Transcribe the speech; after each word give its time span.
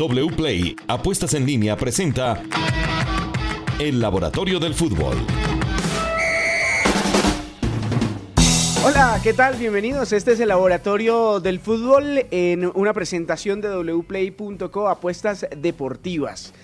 WPLAY 0.00 0.76
Apuestas 0.88 1.34
en 1.34 1.44
línea 1.44 1.76
presenta 1.76 2.42
El 3.78 4.00
Laboratorio 4.00 4.58
del 4.58 4.72
Fútbol. 4.72 5.14
Hola, 8.82 9.20
¿qué 9.22 9.34
tal? 9.34 9.56
Bienvenidos. 9.56 10.14
Este 10.14 10.32
es 10.32 10.40
el 10.40 10.48
Laboratorio 10.48 11.38
del 11.40 11.60
Fútbol 11.60 12.24
en 12.30 12.72
una 12.74 12.94
presentación 12.94 13.60
de 13.60 13.68
wplay.co 13.68 14.88
Apuestas 14.88 15.46
Deportivas. 15.54 16.54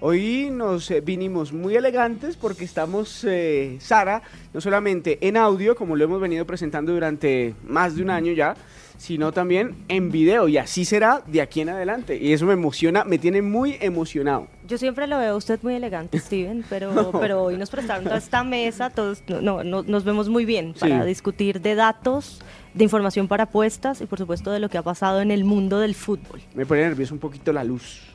Hoy 0.00 0.48
nos 0.50 0.90
vinimos 1.04 1.52
muy 1.52 1.76
elegantes 1.76 2.38
porque 2.38 2.64
estamos, 2.64 3.22
eh, 3.24 3.76
Sara, 3.80 4.22
no 4.54 4.62
solamente 4.62 5.18
en 5.20 5.36
audio, 5.36 5.76
como 5.76 5.94
lo 5.94 6.04
hemos 6.04 6.22
venido 6.22 6.46
presentando 6.46 6.94
durante 6.94 7.54
más 7.66 7.96
de 7.96 8.02
un 8.02 8.08
año 8.08 8.32
ya, 8.32 8.56
sino 8.98 9.32
también 9.32 9.76
en 9.88 10.10
video. 10.10 10.48
Y 10.48 10.58
así 10.58 10.84
será 10.84 11.22
de 11.26 11.40
aquí 11.40 11.62
en 11.62 11.70
adelante. 11.70 12.18
Y 12.20 12.34
eso 12.34 12.44
me 12.44 12.52
emociona, 12.52 13.04
me 13.04 13.18
tiene 13.18 13.40
muy 13.40 13.78
emocionado. 13.80 14.48
Yo 14.66 14.76
siempre 14.76 15.06
lo 15.06 15.18
veo 15.18 15.32
a 15.32 15.36
usted 15.36 15.58
muy 15.62 15.74
elegante, 15.74 16.18
Steven, 16.20 16.62
pero, 16.68 17.12
pero 17.18 17.42
hoy 17.42 17.56
nos 17.56 17.70
prestaron 17.70 18.04
toda 18.04 18.18
esta 18.18 18.44
mesa, 18.44 18.90
todos 18.90 19.22
no, 19.28 19.64
no, 19.64 19.82
nos 19.82 20.04
vemos 20.04 20.28
muy 20.28 20.44
bien 20.44 20.74
para 20.78 21.06
discutir 21.06 21.62
de 21.62 21.74
datos, 21.74 22.42
de 22.74 22.84
información 22.84 23.28
para 23.28 23.44
apuestas 23.44 24.02
y 24.02 24.06
por 24.06 24.18
supuesto 24.18 24.50
de 24.50 24.60
lo 24.60 24.68
que 24.68 24.76
ha 24.76 24.82
pasado 24.82 25.22
en 25.22 25.30
el 25.30 25.44
mundo 25.44 25.78
del 25.78 25.94
fútbol. 25.94 26.42
Me 26.54 26.66
pone 26.66 26.82
nervioso 26.82 27.14
un 27.14 27.20
poquito 27.20 27.52
la 27.52 27.64
luz 27.64 28.07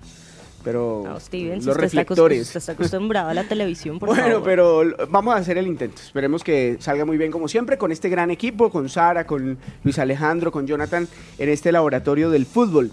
pero 0.64 1.04
los 1.04 1.78
reflectores. 1.78 2.56
Está, 2.56 2.72
acostumbrado 2.72 3.30
a 3.30 3.34
la 3.34 3.44
televisión, 3.44 4.00
por 4.00 4.10
bueno, 4.16 4.42
pero 4.44 4.84
vamos 5.10 5.34
a 5.34 5.38
hacer 5.38 5.58
el 5.58 5.68
intento. 5.68 6.02
Esperemos 6.02 6.44
que 6.44 6.78
salga 6.80 7.06
muy 7.06 7.18
bien 7.18 7.32
como 7.32 7.48
siempre 7.48 7.78
con 7.78 7.92
este 7.92 8.10
gran 8.10 8.32
equipo, 8.32 8.70
con 8.70 8.90
Sara, 8.90 9.26
con 9.26 9.58
Luis 9.84 10.00
Alejandro, 10.00 10.52
con 10.52 10.66
Jonathan 10.66 11.08
en 11.38 11.50
este 11.50 11.72
laboratorio 11.72 12.30
del 12.30 12.46
fútbol. 12.46 12.92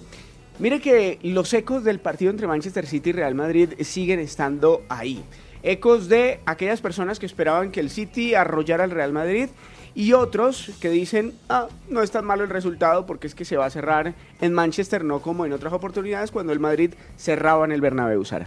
Mire 0.59 0.81
que 0.81 1.19
los 1.23 1.53
ecos 1.55 1.85
del 1.85 2.01
partido 2.01 2.31
entre 2.31 2.47
Manchester 2.47 2.87
City 2.87 3.11
y 3.11 3.13
Real 3.15 3.35
Madrid 3.35 3.71
siguen 3.81 4.21
estando 4.21 4.83
ahí. 4.89 5.25
Ecos 5.63 6.09
de 6.09 6.41
aquellas 6.47 6.81
personas 6.81 7.19
que 7.19 7.27
esperaban 7.27 7.71
que 7.71 7.81
el 7.81 7.91
City 7.91 8.35
arrollara 8.35 8.85
al 8.85 8.91
Real 8.91 9.13
Madrid 9.13 9.49
y 9.95 10.13
otros 10.13 10.71
que 10.81 10.91
dicen, 10.91 11.35
ah, 11.49 11.69
no 11.89 12.03
es 12.03 12.11
tan 12.11 12.25
malo 12.25 12.45
el 12.45 12.51
resultado 12.51 13.07
porque 13.07 13.27
es 13.27 13.35
que 13.35 13.45
se 13.45 13.57
va 13.57 13.67
a 13.67 13.71
cerrar 13.71 14.15
en 14.41 14.53
Manchester, 14.53 15.05
no 15.05 15.21
como 15.21 15.47
en 15.47 15.53
otras 15.53 15.73
oportunidades 15.73 16.31
cuando 16.31 16.53
el 16.53 16.61
Madrid 16.61 16.95
cerraba 17.17 17.65
en 17.65 17.73
el 17.73 17.81
Bernabéu, 17.81 18.25
Sara. 18.25 18.47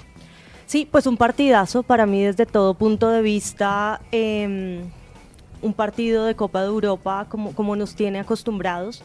Sí, 0.66 0.88
pues 0.90 1.06
un 1.08 1.18
partidazo 1.18 1.84
para 1.84 2.06
mí 2.06 2.24
desde 2.24 2.46
todo 2.46 2.74
punto 2.74 3.10
de 3.10 3.22
vista, 3.22 4.02
em, 4.12 4.82
un 5.62 5.74
partido 5.74 6.26
de 6.26 6.36
Copa 6.36 6.62
de 6.62 6.68
Europa 6.68 7.28
como, 7.30 7.54
como 7.54 7.76
nos 7.76 7.96
tiene 7.96 8.20
acostumbrados. 8.20 9.04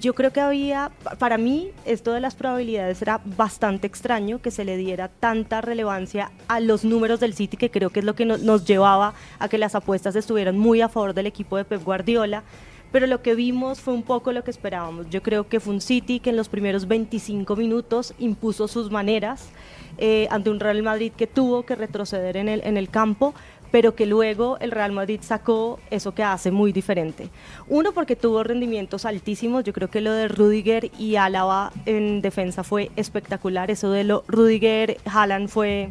Yo 0.00 0.14
creo 0.14 0.32
que 0.32 0.40
había, 0.40 0.90
para 1.18 1.36
mí, 1.36 1.72
esto 1.84 2.12
de 2.12 2.20
las 2.20 2.34
probabilidades 2.34 3.02
era 3.02 3.20
bastante 3.22 3.86
extraño 3.86 4.40
que 4.40 4.50
se 4.50 4.64
le 4.64 4.78
diera 4.78 5.08
tanta 5.08 5.60
relevancia 5.60 6.32
a 6.48 6.58
los 6.60 6.84
números 6.84 7.20
del 7.20 7.34
City, 7.34 7.58
que 7.58 7.70
creo 7.70 7.90
que 7.90 8.00
es 8.00 8.06
lo 8.06 8.14
que 8.14 8.24
nos 8.24 8.64
llevaba 8.64 9.12
a 9.38 9.48
que 9.50 9.58
las 9.58 9.74
apuestas 9.74 10.16
estuvieran 10.16 10.56
muy 10.56 10.80
a 10.80 10.88
favor 10.88 11.12
del 11.12 11.26
equipo 11.26 11.58
de 11.58 11.66
Pep 11.66 11.84
Guardiola. 11.84 12.44
Pero 12.92 13.06
lo 13.06 13.20
que 13.20 13.34
vimos 13.34 13.80
fue 13.80 13.92
un 13.92 14.02
poco 14.02 14.32
lo 14.32 14.42
que 14.42 14.50
esperábamos. 14.50 15.10
Yo 15.10 15.22
creo 15.22 15.48
que 15.48 15.60
fue 15.60 15.74
un 15.74 15.82
City 15.82 16.18
que 16.18 16.30
en 16.30 16.36
los 16.36 16.48
primeros 16.48 16.88
25 16.88 17.54
minutos 17.54 18.14
impuso 18.18 18.68
sus 18.68 18.90
maneras 18.90 19.50
eh, 19.98 20.28
ante 20.30 20.48
un 20.48 20.60
Real 20.60 20.82
Madrid 20.82 21.12
que 21.14 21.26
tuvo 21.26 21.64
que 21.64 21.76
retroceder 21.76 22.38
en 22.38 22.48
el, 22.48 22.62
en 22.64 22.78
el 22.78 22.88
campo, 22.88 23.34
pero 23.70 23.94
que 23.94 24.06
luego 24.06 24.58
el 24.60 24.70
Real 24.70 24.92
Madrid 24.92 25.20
sacó 25.22 25.78
eso 25.90 26.14
que 26.14 26.22
hace 26.22 26.50
muy 26.50 26.72
diferente. 26.72 27.28
Uno, 27.68 27.92
porque 27.92 28.16
tuvo 28.16 28.42
rendimientos 28.42 29.04
altísimos, 29.04 29.64
yo 29.64 29.72
creo 29.72 29.88
que 29.88 30.00
lo 30.00 30.12
de 30.12 30.28
Rudiger 30.28 30.90
y 30.98 31.16
Álava 31.16 31.72
en 31.86 32.22
defensa 32.22 32.64
fue 32.64 32.90
espectacular, 32.96 33.70
eso 33.70 33.90
de 33.90 34.04
lo 34.04 34.24
Rudiger, 34.26 34.98
Haaland 35.04 35.48
fue, 35.48 35.88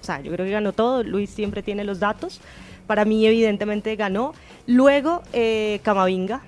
o 0.00 0.04
sea, 0.04 0.20
yo 0.20 0.32
creo 0.32 0.46
que 0.46 0.52
ganó 0.52 0.72
todo, 0.72 1.02
Luis 1.02 1.30
siempre 1.30 1.62
tiene 1.62 1.84
los 1.84 1.98
datos, 1.98 2.40
para 2.86 3.04
mí 3.04 3.26
evidentemente 3.26 3.96
ganó. 3.96 4.32
Luego, 4.66 5.22
eh, 5.32 5.80
Camavinga, 5.82 6.42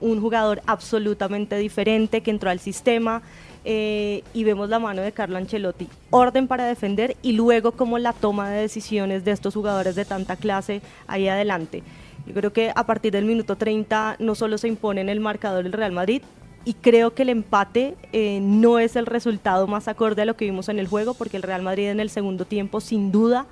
un 0.00 0.20
jugador 0.20 0.60
absolutamente 0.66 1.56
diferente 1.56 2.20
que 2.20 2.30
entró 2.30 2.50
al 2.50 2.58
sistema, 2.58 3.22
eh, 3.64 4.22
y 4.34 4.44
vemos 4.44 4.68
la 4.68 4.78
mano 4.78 5.02
de 5.02 5.12
Carlo 5.12 5.38
Ancelotti, 5.38 5.88
orden 6.10 6.48
para 6.48 6.66
defender 6.66 7.16
y 7.22 7.32
luego 7.32 7.72
como 7.72 7.98
la 7.98 8.12
toma 8.12 8.50
de 8.50 8.60
decisiones 8.60 9.24
de 9.24 9.30
estos 9.30 9.54
jugadores 9.54 9.94
de 9.94 10.04
tanta 10.04 10.36
clase 10.36 10.82
ahí 11.06 11.28
adelante. 11.28 11.82
Yo 12.26 12.34
creo 12.34 12.52
que 12.52 12.72
a 12.74 12.86
partir 12.86 13.12
del 13.12 13.24
minuto 13.24 13.56
30 13.56 14.16
no 14.18 14.34
solo 14.34 14.58
se 14.58 14.68
impone 14.68 15.00
en 15.00 15.08
el 15.08 15.20
marcador 15.20 15.66
el 15.66 15.72
Real 15.72 15.92
Madrid, 15.92 16.22
y 16.64 16.74
creo 16.74 17.14
que 17.14 17.22
el 17.22 17.28
empate 17.28 17.96
eh, 18.12 18.38
no 18.40 18.78
es 18.78 18.94
el 18.96 19.06
resultado 19.06 19.66
más 19.66 19.88
acorde 19.88 20.22
a 20.22 20.24
lo 20.24 20.36
que 20.36 20.44
vimos 20.44 20.68
en 20.68 20.78
el 20.78 20.86
juego, 20.86 21.14
porque 21.14 21.36
el 21.36 21.42
Real 21.42 21.62
Madrid 21.62 21.88
en 21.88 22.00
el 22.00 22.10
segundo 22.10 22.44
tiempo 22.44 22.80
sin 22.80 23.10
duda 23.10 23.46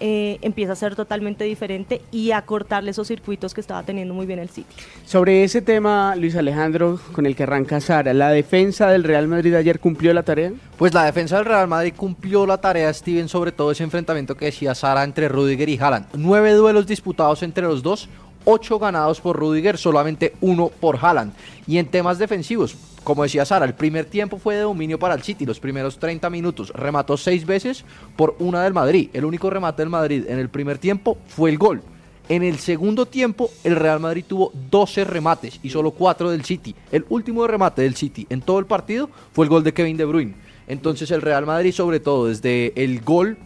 eh, 0.00 0.38
empieza 0.42 0.72
a 0.72 0.76
ser 0.76 0.96
totalmente 0.96 1.44
diferente 1.44 2.02
y 2.10 2.32
a 2.32 2.42
cortarle 2.42 2.90
esos 2.90 3.08
circuitos 3.08 3.54
que 3.54 3.60
estaba 3.60 3.82
teniendo 3.82 4.14
muy 4.14 4.26
bien 4.26 4.38
el 4.38 4.48
City. 4.48 4.74
Sobre 5.04 5.44
ese 5.44 5.62
tema, 5.62 6.14
Luis 6.16 6.36
Alejandro, 6.36 7.00
con 7.12 7.26
el 7.26 7.36
que 7.36 7.44
arranca 7.44 7.80
Sara, 7.80 8.12
¿la 8.14 8.30
defensa 8.30 8.88
del 8.90 9.04
Real 9.04 9.28
Madrid 9.28 9.54
ayer 9.54 9.80
cumplió 9.80 10.12
la 10.12 10.22
tarea? 10.22 10.52
Pues 10.76 10.92
la 10.92 11.04
defensa 11.04 11.36
del 11.36 11.46
Real 11.46 11.68
Madrid 11.68 11.94
cumplió 11.96 12.46
la 12.46 12.58
tarea, 12.58 12.92
Steven, 12.92 13.28
sobre 13.28 13.52
todo 13.52 13.70
ese 13.70 13.84
enfrentamiento 13.84 14.36
que 14.36 14.46
decía 14.46 14.74
Sara 14.74 15.04
entre 15.04 15.28
Rudiger 15.28 15.68
y 15.68 15.78
Haaland. 15.78 16.06
Nueve 16.14 16.52
duelos 16.52 16.86
disputados 16.86 17.42
entre 17.42 17.64
los 17.64 17.82
dos, 17.82 18.08
ocho 18.46 18.78
ganados 18.78 19.20
por 19.20 19.36
Rudiger, 19.36 19.76
solamente 19.76 20.34
uno 20.40 20.70
por 20.80 20.96
Haaland. 20.96 21.34
Y 21.66 21.76
en 21.76 21.86
temas 21.86 22.18
defensivos, 22.18 22.76
como 23.04 23.24
decía 23.24 23.44
Sara, 23.44 23.66
el 23.66 23.74
primer 23.74 24.06
tiempo 24.06 24.38
fue 24.38 24.54
de 24.54 24.62
dominio 24.62 24.98
para 24.98 25.14
el 25.14 25.22
City, 25.22 25.44
los 25.44 25.60
primeros 25.60 25.98
30 25.98 26.30
minutos. 26.30 26.70
Remató 26.70 27.16
seis 27.16 27.44
veces 27.44 27.84
por 28.16 28.36
una 28.38 28.62
del 28.62 28.72
Madrid. 28.72 29.10
El 29.12 29.24
único 29.24 29.50
remate 29.50 29.82
del 29.82 29.90
Madrid 29.90 30.24
en 30.28 30.38
el 30.38 30.48
primer 30.48 30.78
tiempo 30.78 31.18
fue 31.28 31.50
el 31.50 31.58
gol. 31.58 31.82
En 32.28 32.42
el 32.42 32.58
segundo 32.58 33.06
tiempo, 33.06 33.50
el 33.62 33.76
Real 33.76 34.00
Madrid 34.00 34.24
tuvo 34.26 34.50
12 34.70 35.04
remates 35.04 35.60
y 35.62 35.70
solo 35.70 35.92
4 35.92 36.30
del 36.30 36.44
City. 36.44 36.74
El 36.90 37.04
último 37.08 37.46
remate 37.46 37.82
del 37.82 37.94
City 37.94 38.26
en 38.30 38.40
todo 38.40 38.58
el 38.58 38.66
partido 38.66 39.10
fue 39.32 39.44
el 39.44 39.50
gol 39.50 39.62
de 39.62 39.72
Kevin 39.72 39.96
De 39.96 40.04
Bruyne. 40.04 40.34
Entonces 40.66 41.12
el 41.12 41.22
Real 41.22 41.46
Madrid, 41.46 41.72
sobre 41.72 42.00
todo 42.00 42.26
desde 42.26 42.72
el 42.82 43.00
gol 43.00 43.38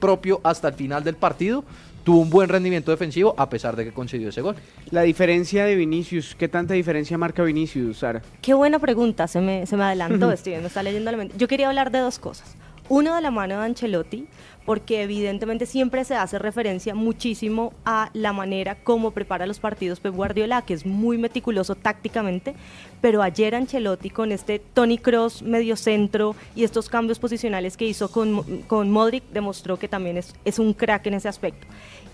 propio 0.00 0.40
hasta 0.42 0.68
el 0.68 0.74
final 0.74 1.04
del 1.04 1.16
partido, 1.16 1.64
tuvo 2.04 2.20
un 2.20 2.30
buen 2.30 2.48
rendimiento 2.48 2.90
defensivo 2.90 3.34
a 3.36 3.48
pesar 3.48 3.74
de 3.74 3.84
que 3.84 3.92
consiguió 3.92 4.28
ese 4.28 4.42
gol. 4.42 4.54
La 4.90 5.02
diferencia 5.02 5.64
de 5.64 5.74
Vinicius, 5.74 6.36
¿qué 6.36 6.48
tanta 6.48 6.74
diferencia 6.74 7.18
marca 7.18 7.42
Vinicius, 7.42 7.98
Sara? 7.98 8.22
Qué 8.40 8.54
buena 8.54 8.78
pregunta, 8.78 9.26
se 9.26 9.40
me, 9.40 9.66
se 9.66 9.76
me 9.76 9.84
adelantó, 9.84 10.30
Steven, 10.36 10.60
me 10.60 10.68
está 10.68 10.82
leyendo 10.82 11.10
la 11.10 11.16
mente. 11.16 11.34
Yo 11.36 11.48
quería 11.48 11.68
hablar 11.68 11.90
de 11.90 11.98
dos 11.98 12.18
cosas. 12.18 12.56
Uno 12.90 13.14
de 13.14 13.22
la 13.22 13.30
mano 13.30 13.58
de 13.58 13.64
Ancelotti, 13.64 14.26
porque 14.64 15.02
evidentemente 15.02 15.66
siempre 15.66 16.04
se 16.04 16.14
hace 16.14 16.38
referencia 16.38 16.94
muchísimo 16.94 17.72
a 17.84 18.10
la 18.14 18.32
manera 18.32 18.76
como 18.76 19.10
prepara 19.10 19.46
los 19.46 19.58
partidos 19.58 20.00
Pep 20.00 20.14
Guardiola, 20.14 20.62
que 20.62 20.74
es 20.74 20.86
muy 20.86 21.18
meticuloso 21.18 21.74
tácticamente, 21.74 22.54
pero 23.00 23.22
ayer 23.22 23.54
Ancelotti 23.54 24.10
con 24.10 24.32
este 24.32 24.58
Tony 24.58 24.98
Cross 24.98 25.42
medio 25.42 25.76
centro 25.76 26.34
y 26.56 26.64
estos 26.64 26.88
cambios 26.88 27.18
posicionales 27.18 27.76
que 27.76 27.86
hizo 27.86 28.10
con, 28.10 28.62
con 28.62 28.90
Modric 28.90 29.24
demostró 29.32 29.78
que 29.78 29.88
también 29.88 30.16
es, 30.16 30.34
es 30.44 30.58
un 30.58 30.72
crack 30.72 31.06
en 31.06 31.14
ese 31.14 31.28
aspecto. 31.28 31.66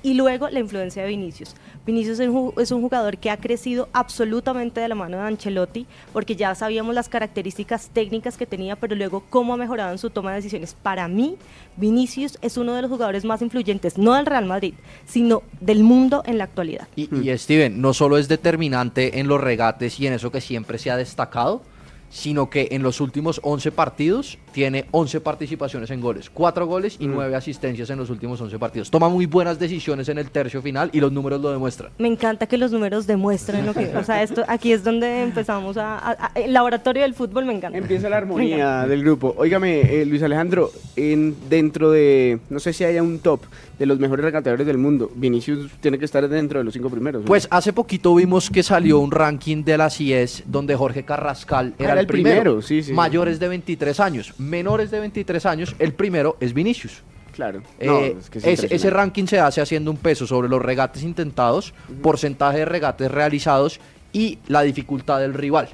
Y 0.02 0.14
luego 0.14 0.48
la 0.48 0.60
influencia 0.60 1.02
de 1.02 1.08
Vinicius. 1.08 1.54
Vinicius 1.86 2.20
es 2.20 2.70
un 2.70 2.82
jugador 2.82 3.18
que 3.18 3.30
ha 3.30 3.36
crecido 3.36 3.88
absolutamente 3.92 4.80
de 4.80 4.88
la 4.88 4.94
mano 4.94 5.18
de 5.18 5.24
Ancelotti, 5.24 5.86
porque 6.12 6.36
ya 6.36 6.54
sabíamos 6.54 6.94
las 6.94 7.08
características 7.08 7.90
técnicas 7.90 8.36
que 8.36 8.46
tenía, 8.46 8.76
pero 8.76 8.94
luego 8.94 9.24
cómo 9.28 9.54
ha 9.54 9.56
mejorado 9.56 9.92
en 9.92 9.98
su 9.98 10.10
toma 10.10 10.30
de 10.30 10.36
decisiones. 10.36 10.74
Para 10.74 11.08
mí, 11.08 11.36
Vinicius 11.76 12.38
es 12.42 12.56
uno 12.56 12.74
de 12.74 12.82
los 12.82 12.90
jugadores 12.90 13.24
más 13.24 13.42
influyentes, 13.42 13.98
no 13.98 14.14
del 14.14 14.26
Real 14.26 14.46
Madrid, 14.46 14.74
sino 15.06 15.42
del 15.60 15.82
mundo 15.82 16.22
en 16.26 16.38
la 16.38 16.44
actualidad. 16.44 16.88
Y, 16.96 17.08
Steven, 17.36 17.80
no 17.80 17.94
solo 17.94 18.18
es 18.18 18.28
determinante 18.28 19.18
en 19.18 19.28
los 19.28 19.40
regates 19.40 19.98
y 20.00 20.06
en 20.06 20.14
eso 20.14 20.30
que 20.30 20.40
siempre 20.40 20.78
se 20.78 20.90
ha 20.90 20.96
destacado, 20.96 21.62
sino 22.10 22.50
que 22.50 22.68
en 22.72 22.82
los 22.82 23.00
últimos 23.00 23.40
11 23.42 23.72
partidos 23.72 24.38
tiene 24.52 24.86
11 24.90 25.20
participaciones 25.20 25.90
en 25.90 26.00
goles, 26.00 26.30
4 26.30 26.66
goles 26.66 26.96
y 26.98 27.06
9 27.06 27.32
mm. 27.32 27.34
asistencias 27.34 27.90
en 27.90 27.98
los 27.98 28.10
últimos 28.10 28.40
11 28.40 28.58
partidos. 28.58 28.90
Toma 28.90 29.08
muy 29.08 29.26
buenas 29.26 29.58
decisiones 29.58 30.08
en 30.08 30.18
el 30.18 30.30
tercio 30.30 30.62
final 30.62 30.90
y 30.92 31.00
los 31.00 31.12
números 31.12 31.40
lo 31.40 31.50
demuestran. 31.50 31.92
Me 31.98 32.08
encanta 32.08 32.46
que 32.46 32.58
los 32.58 32.72
números 32.72 33.06
demuestren 33.06 33.66
lo 33.66 33.74
que, 33.74 33.96
o 33.96 34.04
sea, 34.04 34.22
esto 34.22 34.44
aquí 34.48 34.72
es 34.72 34.84
donde 34.84 35.22
empezamos 35.22 35.76
a, 35.76 36.32
el 36.34 36.52
laboratorio 36.52 37.02
del 37.02 37.14
fútbol 37.14 37.44
me 37.44 37.54
encanta. 37.54 37.78
Empieza 37.78 38.08
la 38.08 38.18
armonía 38.18 38.86
del 38.86 39.02
grupo. 39.02 39.34
Óigame, 39.36 39.80
eh, 39.80 40.04
Luis 40.06 40.22
Alejandro, 40.22 40.70
en, 40.96 41.36
dentro 41.48 41.90
de, 41.90 42.38
no 42.48 42.58
sé 42.58 42.72
si 42.72 42.84
haya 42.84 43.02
un 43.02 43.18
top 43.18 43.40
de 43.78 43.86
los 43.86 43.98
mejores 43.98 44.22
regateadores 44.24 44.66
del 44.66 44.76
mundo, 44.76 45.10
Vinicius 45.14 45.70
tiene 45.80 45.98
que 45.98 46.04
estar 46.04 46.28
dentro 46.28 46.58
de 46.58 46.64
los 46.64 46.74
cinco 46.74 46.90
primeros. 46.90 47.24
Pues 47.24 47.48
hace 47.50 47.72
poquito 47.72 48.14
vimos 48.14 48.50
que 48.50 48.62
salió 48.62 48.98
un 48.98 49.10
ranking 49.10 49.64
de 49.64 49.78
la 49.78 49.88
CIES 49.88 50.44
donde 50.46 50.76
Jorge 50.76 51.04
Carrascal 51.04 51.74
era 51.78 51.98
el, 51.98 52.06
primero, 52.06 52.60
sí, 52.60 52.82
sí, 52.82 52.92
mayores 52.92 53.40
de 53.40 53.48
23 53.48 53.98
años, 54.00 54.34
menores 54.40 54.90
de 54.90 55.00
23 55.00 55.46
años, 55.46 55.76
el 55.78 55.92
primero 55.92 56.36
es 56.40 56.52
Vinicius. 56.52 57.02
Claro. 57.32 57.62
Eh, 57.78 58.16
ese, 58.42 58.90
ranking 58.90 59.26
se 59.26 59.38
hace 59.38 59.60
haciendo 59.60 59.90
un 59.90 59.96
peso 59.96 60.26
sobre 60.26 60.48
los 60.48 60.60
regates 60.60 61.02
intentados, 61.02 61.72
porcentaje 62.02 62.58
de 62.58 62.64
regates 62.64 63.10
realizados 63.10 63.80
y 64.12 64.38
la 64.48 64.62
dificultad 64.62 65.20
del 65.20 65.34
rival. 65.34 65.68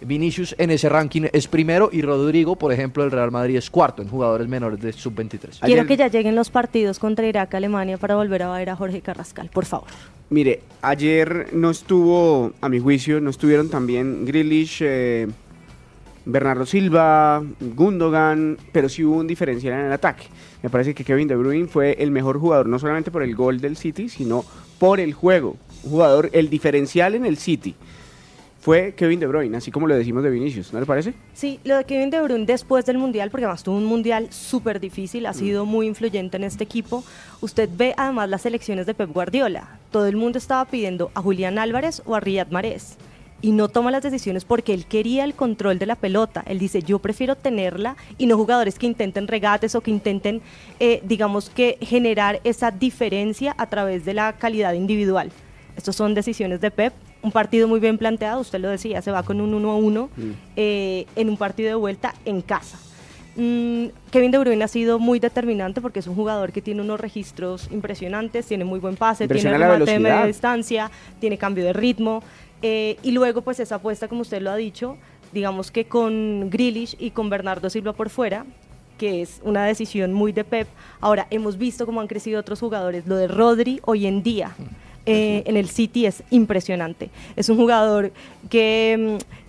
Vinicius 0.00 0.54
en 0.58 0.70
ese 0.70 0.88
ranking 0.88 1.28
es 1.32 1.46
primero 1.46 1.90
y 1.92 2.02
Rodrigo, 2.02 2.56
por 2.56 2.72
ejemplo, 2.72 3.04
el 3.04 3.10
Real 3.10 3.30
Madrid 3.30 3.56
es 3.56 3.70
cuarto 3.70 4.02
en 4.02 4.08
jugadores 4.08 4.48
menores 4.48 4.80
de 4.80 4.92
sub-23. 4.92 5.60
Quiero 5.60 5.86
que 5.86 5.96
ya 5.96 6.08
lleguen 6.08 6.34
los 6.34 6.50
partidos 6.50 6.98
contra 6.98 7.26
Irak, 7.26 7.54
Alemania 7.54 7.98
para 7.98 8.16
volver 8.16 8.42
a 8.42 8.52
ver 8.52 8.70
a 8.70 8.76
Jorge 8.76 9.00
Carrascal, 9.00 9.50
por 9.52 9.66
favor. 9.66 9.88
Mire, 10.30 10.62
ayer 10.80 11.48
no 11.52 11.70
estuvo, 11.70 12.52
a 12.60 12.68
mi 12.68 12.80
juicio, 12.80 13.20
no 13.20 13.30
estuvieron 13.30 13.68
también 13.68 14.24
Grealish, 14.24 14.78
eh, 14.80 15.28
Bernardo 16.24 16.66
Silva, 16.66 17.42
Gundogan, 17.60 18.58
pero 18.72 18.88
sí 18.88 19.04
hubo 19.04 19.16
un 19.16 19.26
diferencial 19.26 19.74
en 19.74 19.86
el 19.86 19.92
ataque. 19.92 20.24
Me 20.62 20.70
parece 20.70 20.94
que 20.94 21.04
Kevin 21.04 21.28
De 21.28 21.36
Bruyne 21.36 21.66
fue 21.66 21.96
el 21.98 22.10
mejor 22.10 22.38
jugador, 22.38 22.66
no 22.68 22.78
solamente 22.78 23.10
por 23.10 23.22
el 23.22 23.34
gol 23.34 23.60
del 23.60 23.76
City, 23.76 24.08
sino 24.08 24.44
por 24.78 25.00
el 25.00 25.14
juego. 25.14 25.56
Un 25.84 25.90
jugador, 25.90 26.30
el 26.32 26.48
diferencial 26.48 27.14
en 27.14 27.26
el 27.26 27.36
City 27.36 27.74
fue 28.62 28.94
Kevin 28.94 29.18
De 29.18 29.26
Bruyne, 29.26 29.56
así 29.56 29.72
como 29.72 29.88
lo 29.88 29.96
decimos 29.96 30.22
de 30.22 30.30
Vinicius, 30.30 30.72
¿no 30.72 30.78
le 30.78 30.86
parece? 30.86 31.14
Sí, 31.34 31.58
lo 31.64 31.76
de 31.76 31.84
Kevin 31.84 32.10
De 32.10 32.22
Bruyne 32.22 32.46
después 32.46 32.86
del 32.86 32.96
Mundial, 32.96 33.28
porque 33.28 33.44
además 33.44 33.64
tuvo 33.64 33.76
un 33.76 33.84
Mundial 33.84 34.28
súper 34.30 34.78
difícil, 34.78 35.26
ha 35.26 35.34
sido 35.34 35.66
muy 35.66 35.88
influyente 35.88 36.36
en 36.36 36.44
este 36.44 36.62
equipo. 36.62 37.02
Usted 37.40 37.68
ve 37.76 37.92
además 37.96 38.28
las 38.28 38.46
elecciones 38.46 38.86
de 38.86 38.94
Pep 38.94 39.12
Guardiola. 39.12 39.80
Todo 39.90 40.06
el 40.06 40.14
mundo 40.14 40.38
estaba 40.38 40.64
pidiendo 40.66 41.10
a 41.14 41.20
Julián 41.20 41.58
Álvarez 41.58 42.02
o 42.04 42.14
a 42.14 42.20
Riyad 42.20 42.52
Mahrez 42.52 42.96
y 43.42 43.50
no 43.50 43.68
toma 43.68 43.90
las 43.90 44.02
decisiones 44.02 44.44
porque 44.44 44.72
él 44.72 44.86
quería 44.86 45.24
el 45.24 45.34
control 45.34 45.78
de 45.78 45.86
la 45.86 45.96
pelota. 45.96 46.44
Él 46.46 46.58
dice, 46.58 46.82
yo 46.82 47.00
prefiero 47.00 47.34
tenerla 47.34 47.96
y 48.16 48.26
no 48.26 48.36
jugadores 48.36 48.78
que 48.78 48.86
intenten 48.86 49.28
regates 49.28 49.74
o 49.74 49.80
que 49.80 49.90
intenten, 49.90 50.40
eh, 50.80 51.02
digamos 51.04 51.50
que, 51.50 51.76
generar 51.82 52.40
esa 52.44 52.70
diferencia 52.70 53.54
a 53.58 53.66
través 53.68 54.04
de 54.04 54.14
la 54.14 54.32
calidad 54.34 54.72
individual. 54.72 55.30
Estas 55.76 55.96
son 55.96 56.14
decisiones 56.14 56.60
de 56.60 56.70
Pep. 56.70 56.94
Un 57.22 57.32
partido 57.32 57.68
muy 57.68 57.80
bien 57.80 57.98
planteado, 57.98 58.40
usted 58.40 58.60
lo 58.60 58.68
decía, 58.68 59.02
se 59.02 59.10
va 59.10 59.22
con 59.22 59.40
un 59.40 59.54
1 59.54 59.70
a 59.70 59.76
1 59.76 60.10
mm. 60.16 60.30
eh, 60.56 61.06
en 61.16 61.28
un 61.28 61.36
partido 61.36 61.68
de 61.68 61.74
vuelta 61.74 62.14
en 62.24 62.42
casa. 62.42 62.78
Mm, 63.34 63.86
Kevin 64.10 64.30
De 64.30 64.38
Bruyne 64.38 64.62
ha 64.62 64.68
sido 64.68 64.98
muy 64.98 65.18
determinante 65.18 65.80
porque 65.80 66.00
es 66.00 66.06
un 66.06 66.14
jugador 66.14 66.52
que 66.52 66.60
tiene 66.60 66.82
unos 66.82 67.00
registros 67.00 67.68
impresionantes, 67.70 68.46
tiene 68.46 68.64
muy 68.64 68.78
buen 68.78 68.96
pase, 68.96 69.26
tiene 69.26 69.56
remate 69.56 69.90
de 69.90 69.98
media 69.98 70.26
distancia, 70.26 70.90
tiene 71.18 71.38
cambio 71.38 71.64
de 71.64 71.72
ritmo. 71.72 72.22
Eh, 72.62 72.96
y 73.02 73.10
luego, 73.10 73.42
pues 73.42 73.60
esa 73.60 73.76
apuesta, 73.76 74.08
como 74.08 74.22
usted 74.22 74.40
lo 74.40 74.50
ha 74.50 74.56
dicho, 74.56 74.96
digamos 75.32 75.70
que 75.70 75.86
con 75.86 76.48
Grealish 76.50 76.96
y 76.98 77.10
con 77.10 77.28
Bernardo 77.28 77.68
Silva 77.70 77.92
por 77.92 78.08
fuera, 78.08 78.46
que 78.98 79.22
es 79.22 79.40
una 79.42 79.64
decisión 79.64 80.12
muy 80.12 80.32
de 80.32 80.44
Pep. 80.44 80.68
Ahora, 81.00 81.26
hemos 81.30 81.58
visto 81.58 81.86
cómo 81.86 82.00
han 82.00 82.06
crecido 82.06 82.38
otros 82.38 82.60
jugadores. 82.60 83.06
Lo 83.06 83.16
de 83.16 83.26
Rodri 83.26 83.80
hoy 83.84 84.06
en 84.06 84.22
día 84.22 84.54
eh, 85.06 85.42
en 85.46 85.56
el 85.56 85.68
City 85.68 86.06
es 86.06 86.22
impresionante. 86.30 87.10
Es 87.34 87.48
un 87.48 87.56
jugador 87.56 88.12
que 88.48 89.18
mm, 89.18 89.42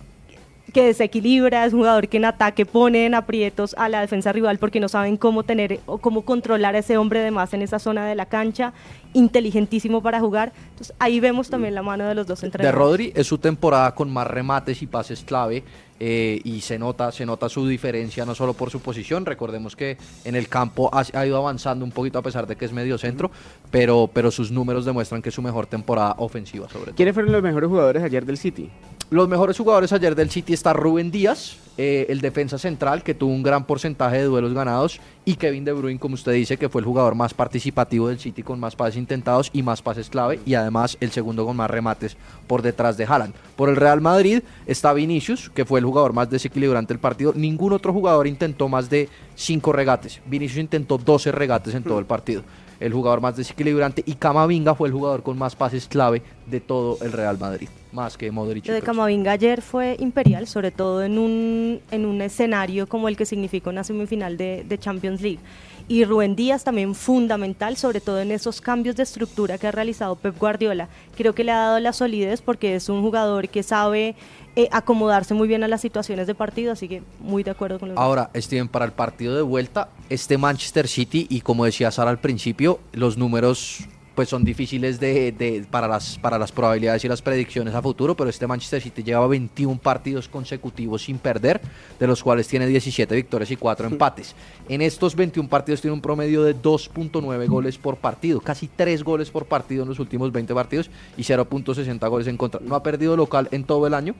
que 0.74 0.84
desequilibra, 0.84 1.64
es 1.64 1.72
un 1.72 1.78
jugador 1.78 2.08
que 2.08 2.18
en 2.18 2.24
ataque 2.26 2.66
pone 2.66 3.06
en 3.06 3.14
aprietos 3.14 3.74
a 3.78 3.88
la 3.88 4.00
defensa 4.00 4.32
rival 4.32 4.58
porque 4.58 4.80
no 4.80 4.88
saben 4.88 5.16
cómo 5.16 5.44
tener 5.44 5.78
o 5.86 5.98
cómo 5.98 6.22
controlar 6.22 6.74
a 6.74 6.80
ese 6.80 6.98
hombre 6.98 7.20
de 7.20 7.30
más 7.30 7.54
en 7.54 7.62
esa 7.62 7.78
zona 7.78 8.06
de 8.06 8.16
la 8.16 8.26
cancha, 8.26 8.74
inteligentísimo 9.14 10.02
para 10.02 10.20
jugar. 10.20 10.52
Entonces 10.70 10.94
ahí 10.98 11.20
vemos 11.20 11.48
también 11.48 11.74
la 11.74 11.82
mano 11.82 12.06
de 12.06 12.14
los 12.14 12.26
dos 12.26 12.42
entrenadores. 12.42 12.78
De 12.78 12.84
Rodri 12.84 13.12
es 13.14 13.26
su 13.26 13.38
temporada 13.38 13.94
con 13.94 14.12
más 14.12 14.26
remates 14.26 14.82
y 14.82 14.86
pases 14.86 15.24
clave. 15.24 15.64
Eh, 16.00 16.40
y 16.42 16.60
se 16.60 16.76
nota, 16.76 17.12
se 17.12 17.24
nota 17.24 17.48
su 17.48 17.68
diferencia 17.68 18.26
no 18.26 18.34
solo 18.34 18.52
por 18.52 18.68
su 18.68 18.80
posición, 18.80 19.24
recordemos 19.24 19.76
que 19.76 19.96
en 20.24 20.34
el 20.34 20.48
campo 20.48 20.90
ha, 20.92 21.24
ido 21.24 21.36
avanzando 21.36 21.84
un 21.84 21.92
poquito 21.92 22.18
a 22.18 22.22
pesar 22.22 22.48
de 22.48 22.56
que 22.56 22.64
es 22.64 22.72
medio 22.72 22.98
centro, 22.98 23.30
pero, 23.70 24.10
pero 24.12 24.32
sus 24.32 24.50
números 24.50 24.84
demuestran 24.84 25.22
que 25.22 25.28
es 25.28 25.34
su 25.36 25.40
mejor 25.40 25.66
temporada 25.66 26.16
ofensiva 26.18 26.68
sobre 26.68 26.86
todo. 26.86 26.96
¿Quiénes 26.96 27.14
fueron 27.14 27.30
los 27.30 27.42
mejores 27.44 27.68
jugadores 27.68 28.02
ayer 28.02 28.26
del 28.26 28.38
City? 28.38 28.70
Los 29.10 29.28
mejores 29.28 29.56
jugadores 29.56 29.92
ayer 29.92 30.16
del 30.16 30.30
City 30.30 30.52
está 30.52 30.72
Rubén 30.72 31.12
Díaz, 31.12 31.58
eh, 31.76 32.06
el 32.08 32.20
defensa 32.20 32.58
central, 32.58 33.02
que 33.02 33.14
tuvo 33.14 33.32
un 33.32 33.42
gran 33.42 33.66
porcentaje 33.66 34.18
de 34.18 34.24
duelos 34.24 34.54
ganados, 34.54 35.00
y 35.24 35.34
Kevin 35.36 35.64
De 35.64 35.72
Bruyne, 35.72 35.98
como 35.98 36.14
usted 36.14 36.32
dice, 36.32 36.56
que 36.56 36.68
fue 36.68 36.80
el 36.80 36.86
jugador 36.86 37.14
más 37.14 37.34
participativo 37.34 38.08
del 38.08 38.18
City 38.18 38.42
con 38.42 38.60
más 38.60 38.76
pases 38.76 38.96
intentados 38.96 39.50
y 39.52 39.62
más 39.62 39.82
pases 39.82 40.10
clave, 40.10 40.38
y 40.46 40.54
además 40.54 40.96
el 41.00 41.10
segundo 41.10 41.44
con 41.44 41.56
más 41.56 41.70
remates 41.70 42.16
por 42.46 42.62
detrás 42.62 42.96
de 42.96 43.04
Haaland. 43.04 43.34
Por 43.56 43.68
el 43.68 43.76
Real 43.76 44.00
Madrid 44.00 44.42
está 44.66 44.92
Vinicius, 44.92 45.50
que 45.50 45.64
fue 45.64 45.80
el 45.80 45.86
jugador 45.86 46.12
más 46.12 46.30
desequilibrante 46.30 46.94
del 46.94 47.00
partido. 47.00 47.32
Ningún 47.34 47.72
otro 47.72 47.92
jugador 47.92 48.26
intentó 48.26 48.68
más 48.68 48.88
de 48.88 49.08
cinco 49.34 49.72
regates. 49.72 50.20
Vinicius 50.26 50.58
intentó 50.58 50.98
12 50.98 51.32
regates 51.32 51.74
en 51.74 51.82
todo 51.82 51.98
el 51.98 52.06
partido 52.06 52.42
el 52.80 52.92
jugador 52.92 53.20
más 53.20 53.36
desequilibrante, 53.36 54.02
y 54.04 54.14
Camavinga 54.14 54.74
fue 54.74 54.88
el 54.88 54.94
jugador 54.94 55.22
con 55.22 55.38
más 55.38 55.56
pases 55.56 55.86
clave 55.88 56.22
de 56.46 56.60
todo 56.60 56.98
el 57.02 57.12
Real 57.12 57.38
Madrid, 57.38 57.68
más 57.94 58.18
que 58.18 58.30
Modric. 58.30 58.66
Lo 58.66 58.74
de 58.74 58.82
Camavinga 58.82 59.32
ayer 59.32 59.62
fue 59.62 59.96
imperial, 60.00 60.46
sobre 60.46 60.70
todo 60.70 61.02
en 61.02 61.18
un, 61.18 61.80
en 61.90 62.04
un 62.04 62.20
escenario 62.20 62.86
como 62.86 63.08
el 63.08 63.16
que 63.16 63.24
significa 63.24 63.70
una 63.70 63.84
semifinal 63.84 64.36
de, 64.36 64.64
de 64.68 64.78
Champions 64.78 65.22
League. 65.22 65.38
Y 65.86 66.04
Rubén 66.04 66.34
Díaz 66.34 66.64
también 66.64 66.94
fundamental, 66.94 67.76
sobre 67.76 68.00
todo 68.00 68.20
en 68.20 68.30
esos 68.30 68.62
cambios 68.62 68.96
de 68.96 69.02
estructura 69.02 69.58
que 69.58 69.66
ha 69.66 69.70
realizado 69.70 70.16
Pep 70.16 70.38
Guardiola. 70.38 70.88
Creo 71.14 71.34
que 71.34 71.44
le 71.44 71.52
ha 71.52 71.58
dado 71.58 71.80
la 71.80 71.92
solidez 71.92 72.40
porque 72.40 72.74
es 72.74 72.88
un 72.88 73.02
jugador 73.02 73.50
que 73.50 73.62
sabe 73.62 74.16
eh, 74.56 74.68
acomodarse 74.72 75.34
muy 75.34 75.46
bien 75.46 75.62
a 75.62 75.68
las 75.68 75.82
situaciones 75.82 76.26
de 76.26 76.34
partido, 76.34 76.72
así 76.72 76.88
que 76.88 77.02
muy 77.20 77.42
de 77.42 77.50
acuerdo 77.50 77.78
con 77.78 77.90
lo 77.90 77.98
Ahora, 77.98 78.30
Steven, 78.34 78.68
para 78.68 78.86
el 78.86 78.92
partido 78.92 79.36
de 79.36 79.42
vuelta, 79.42 79.90
este 80.08 80.38
Manchester 80.38 80.88
City, 80.88 81.26
y 81.28 81.42
como 81.42 81.66
decía 81.66 81.90
Sara 81.90 82.10
al 82.10 82.20
principio, 82.20 82.80
los 82.92 83.18
números 83.18 83.86
pues 84.14 84.28
son 84.28 84.44
difíciles 84.44 85.00
de, 85.00 85.66
para, 85.70 85.88
las, 85.88 86.18
para 86.18 86.38
las 86.38 86.52
probabilidades 86.52 87.04
y 87.04 87.08
las 87.08 87.22
predicciones 87.22 87.74
a 87.74 87.82
futuro, 87.82 88.16
pero 88.16 88.30
este 88.30 88.46
Manchester 88.46 88.80
City 88.80 89.02
lleva 89.02 89.26
21 89.26 89.78
partidos 89.80 90.28
consecutivos 90.28 91.02
sin 91.02 91.18
perder, 91.18 91.60
de 91.98 92.06
los 92.06 92.22
cuales 92.22 92.46
tiene 92.46 92.66
17 92.66 93.14
victorias 93.14 93.50
y 93.50 93.56
4 93.56 93.88
empates. 93.88 94.34
En 94.68 94.82
estos 94.82 95.16
21 95.16 95.48
partidos 95.48 95.80
tiene 95.80 95.94
un 95.94 96.00
promedio 96.00 96.42
de 96.44 96.56
2.9 96.56 97.48
goles 97.48 97.78
por 97.78 97.96
partido, 97.96 98.40
casi 98.40 98.68
3 98.68 99.02
goles 99.02 99.30
por 99.30 99.46
partido 99.46 99.82
en 99.82 99.88
los 99.88 99.98
últimos 99.98 100.30
20 100.32 100.54
partidos 100.54 100.90
y 101.16 101.22
0.60 101.22 102.08
goles 102.08 102.28
en 102.28 102.36
contra. 102.36 102.60
No 102.60 102.74
ha 102.76 102.82
perdido 102.82 103.16
local 103.16 103.48
en 103.50 103.64
todo 103.64 103.86
el 103.86 103.94
año, 103.94 104.14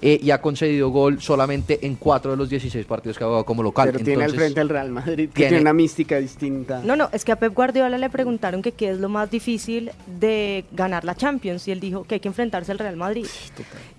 eh, 0.00 0.18
y 0.22 0.30
ha 0.30 0.40
concedido 0.40 0.90
gol 0.90 1.20
solamente 1.20 1.84
en 1.86 1.96
cuatro 1.96 2.30
de 2.30 2.36
los 2.36 2.48
16 2.48 2.86
partidos 2.86 3.18
que 3.18 3.24
ha 3.24 3.26
jugado 3.26 3.44
como 3.44 3.62
local. 3.62 3.90
Pero 3.92 4.04
tiene 4.04 4.24
al 4.24 4.32
frente 4.32 4.60
el 4.60 4.68
Real 4.68 4.90
Madrid, 4.90 5.30
que 5.30 5.48
tiene, 5.48 5.60
una 5.60 5.72
mística 5.72 6.18
distinta. 6.18 6.80
No, 6.84 6.94
no, 6.96 7.08
es 7.12 7.24
que 7.24 7.32
a 7.32 7.36
Pep 7.36 7.54
Guardiola 7.54 7.98
le 7.98 8.10
preguntaron 8.10 8.62
que 8.62 8.72
qué 8.72 8.90
es 8.90 8.98
lo 8.98 9.08
más 9.08 9.30
difícil 9.30 9.90
de 10.06 10.64
ganar 10.72 11.04
la 11.04 11.14
Champions 11.14 11.66
y 11.66 11.72
él 11.72 11.80
dijo 11.80 12.04
que 12.04 12.16
hay 12.16 12.20
que 12.20 12.28
enfrentarse 12.28 12.70
al 12.70 12.78
Real 12.78 12.96
Madrid. 12.96 13.26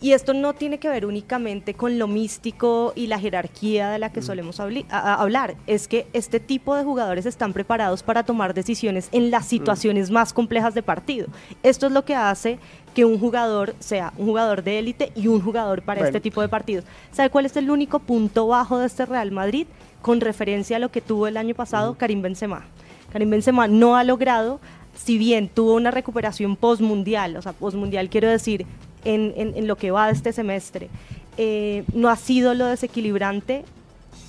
Y 0.01 0.13
esto 0.13 0.33
no 0.33 0.53
tiene 0.53 0.79
que 0.79 0.89
ver 0.89 1.05
únicamente 1.05 1.73
con 1.73 1.99
lo 1.99 2.07
místico 2.07 2.93
y 2.95 3.07
la 3.07 3.19
jerarquía 3.19 3.89
de 3.89 3.99
la 3.99 4.11
que 4.11 4.21
mm. 4.21 4.23
solemos 4.23 4.59
hablar, 4.59 5.55
es 5.67 5.87
que 5.87 6.07
este 6.13 6.39
tipo 6.39 6.75
de 6.75 6.83
jugadores 6.83 7.25
están 7.25 7.53
preparados 7.53 8.03
para 8.03 8.23
tomar 8.23 8.53
decisiones 8.53 9.09
en 9.11 9.31
las 9.31 9.45
mm. 9.45 9.49
situaciones 9.49 10.11
más 10.11 10.33
complejas 10.33 10.73
de 10.73 10.83
partido. 10.83 11.27
Esto 11.63 11.87
es 11.87 11.91
lo 11.91 12.05
que 12.05 12.15
hace 12.15 12.59
que 12.93 13.05
un 13.05 13.19
jugador 13.19 13.75
sea 13.79 14.13
un 14.17 14.27
jugador 14.27 14.63
de 14.63 14.79
élite 14.79 15.11
y 15.15 15.27
un 15.27 15.41
jugador 15.41 15.81
para 15.81 16.05
este 16.05 16.19
tipo 16.19 16.41
de 16.41 16.49
partidos. 16.49 16.85
¿Sabe 17.11 17.29
cuál 17.29 17.45
es 17.45 17.55
el 17.57 17.69
único 17.69 17.99
punto 17.99 18.47
bajo 18.47 18.77
de 18.77 18.87
este 18.87 19.05
Real 19.05 19.31
Madrid 19.31 19.67
con 20.01 20.21
referencia 20.21 20.77
a 20.77 20.79
lo 20.79 20.89
que 20.89 21.01
tuvo 21.01 21.27
el 21.27 21.37
año 21.37 21.55
pasado 21.55 21.95
Karim 21.95 22.21
Benzema? 22.21 22.65
Karim 23.11 23.29
Benzema 23.29 23.67
no 23.67 23.95
ha 23.95 24.03
logrado, 24.03 24.59
si 24.95 25.17
bien 25.17 25.49
tuvo 25.49 25.75
una 25.75 25.91
recuperación 25.91 26.55
post-mundial, 26.55 27.37
o 27.37 27.41
sea, 27.41 27.53
post-mundial 27.53 28.09
quiero 28.09 28.29
decir, 28.29 28.65
en, 29.05 29.33
en, 29.35 29.67
lo 29.67 29.77
que 29.77 29.91
va 29.91 30.07
de 30.07 30.13
este 30.13 30.33
semestre, 30.33 30.89
eh, 31.37 31.83
no 31.93 32.09
ha 32.09 32.17
sido 32.17 32.53
lo 32.53 32.65
desequilibrante 32.65 33.63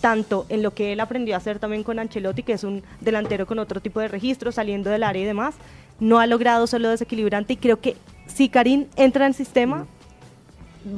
tanto 0.00 0.47
en 0.49 0.62
lo 0.62 0.73
que 0.73 0.93
él 0.93 1.00
aprendió 1.00 1.35
a 1.35 1.38
hacer 1.38 1.59
también 1.59 1.83
con 1.83 1.99
Ancelotti, 1.99 2.43
que 2.43 2.55
es 2.55 2.64
un 2.64 2.83
delantero 3.00 3.47
con 3.47 3.59
otro 3.59 3.81
tipo 3.81 4.00
de 4.00 4.09
registro, 4.09 4.52
saliendo 4.52 4.90
del 4.90 5.02
área 5.02 5.23
y 5.23 5.26
demás, 5.26 5.55
no 5.99 6.19
ha 6.19 6.26
logrado 6.26 6.67
ser 6.67 6.81
lo 6.81 6.88
desequilibrante 6.88 7.52
y 7.52 7.57
creo 7.57 7.81
que 7.81 7.97
si 8.34 8.49
Karim 8.49 8.87
entra 8.96 9.26
en 9.26 9.34
sistema, 9.34 9.87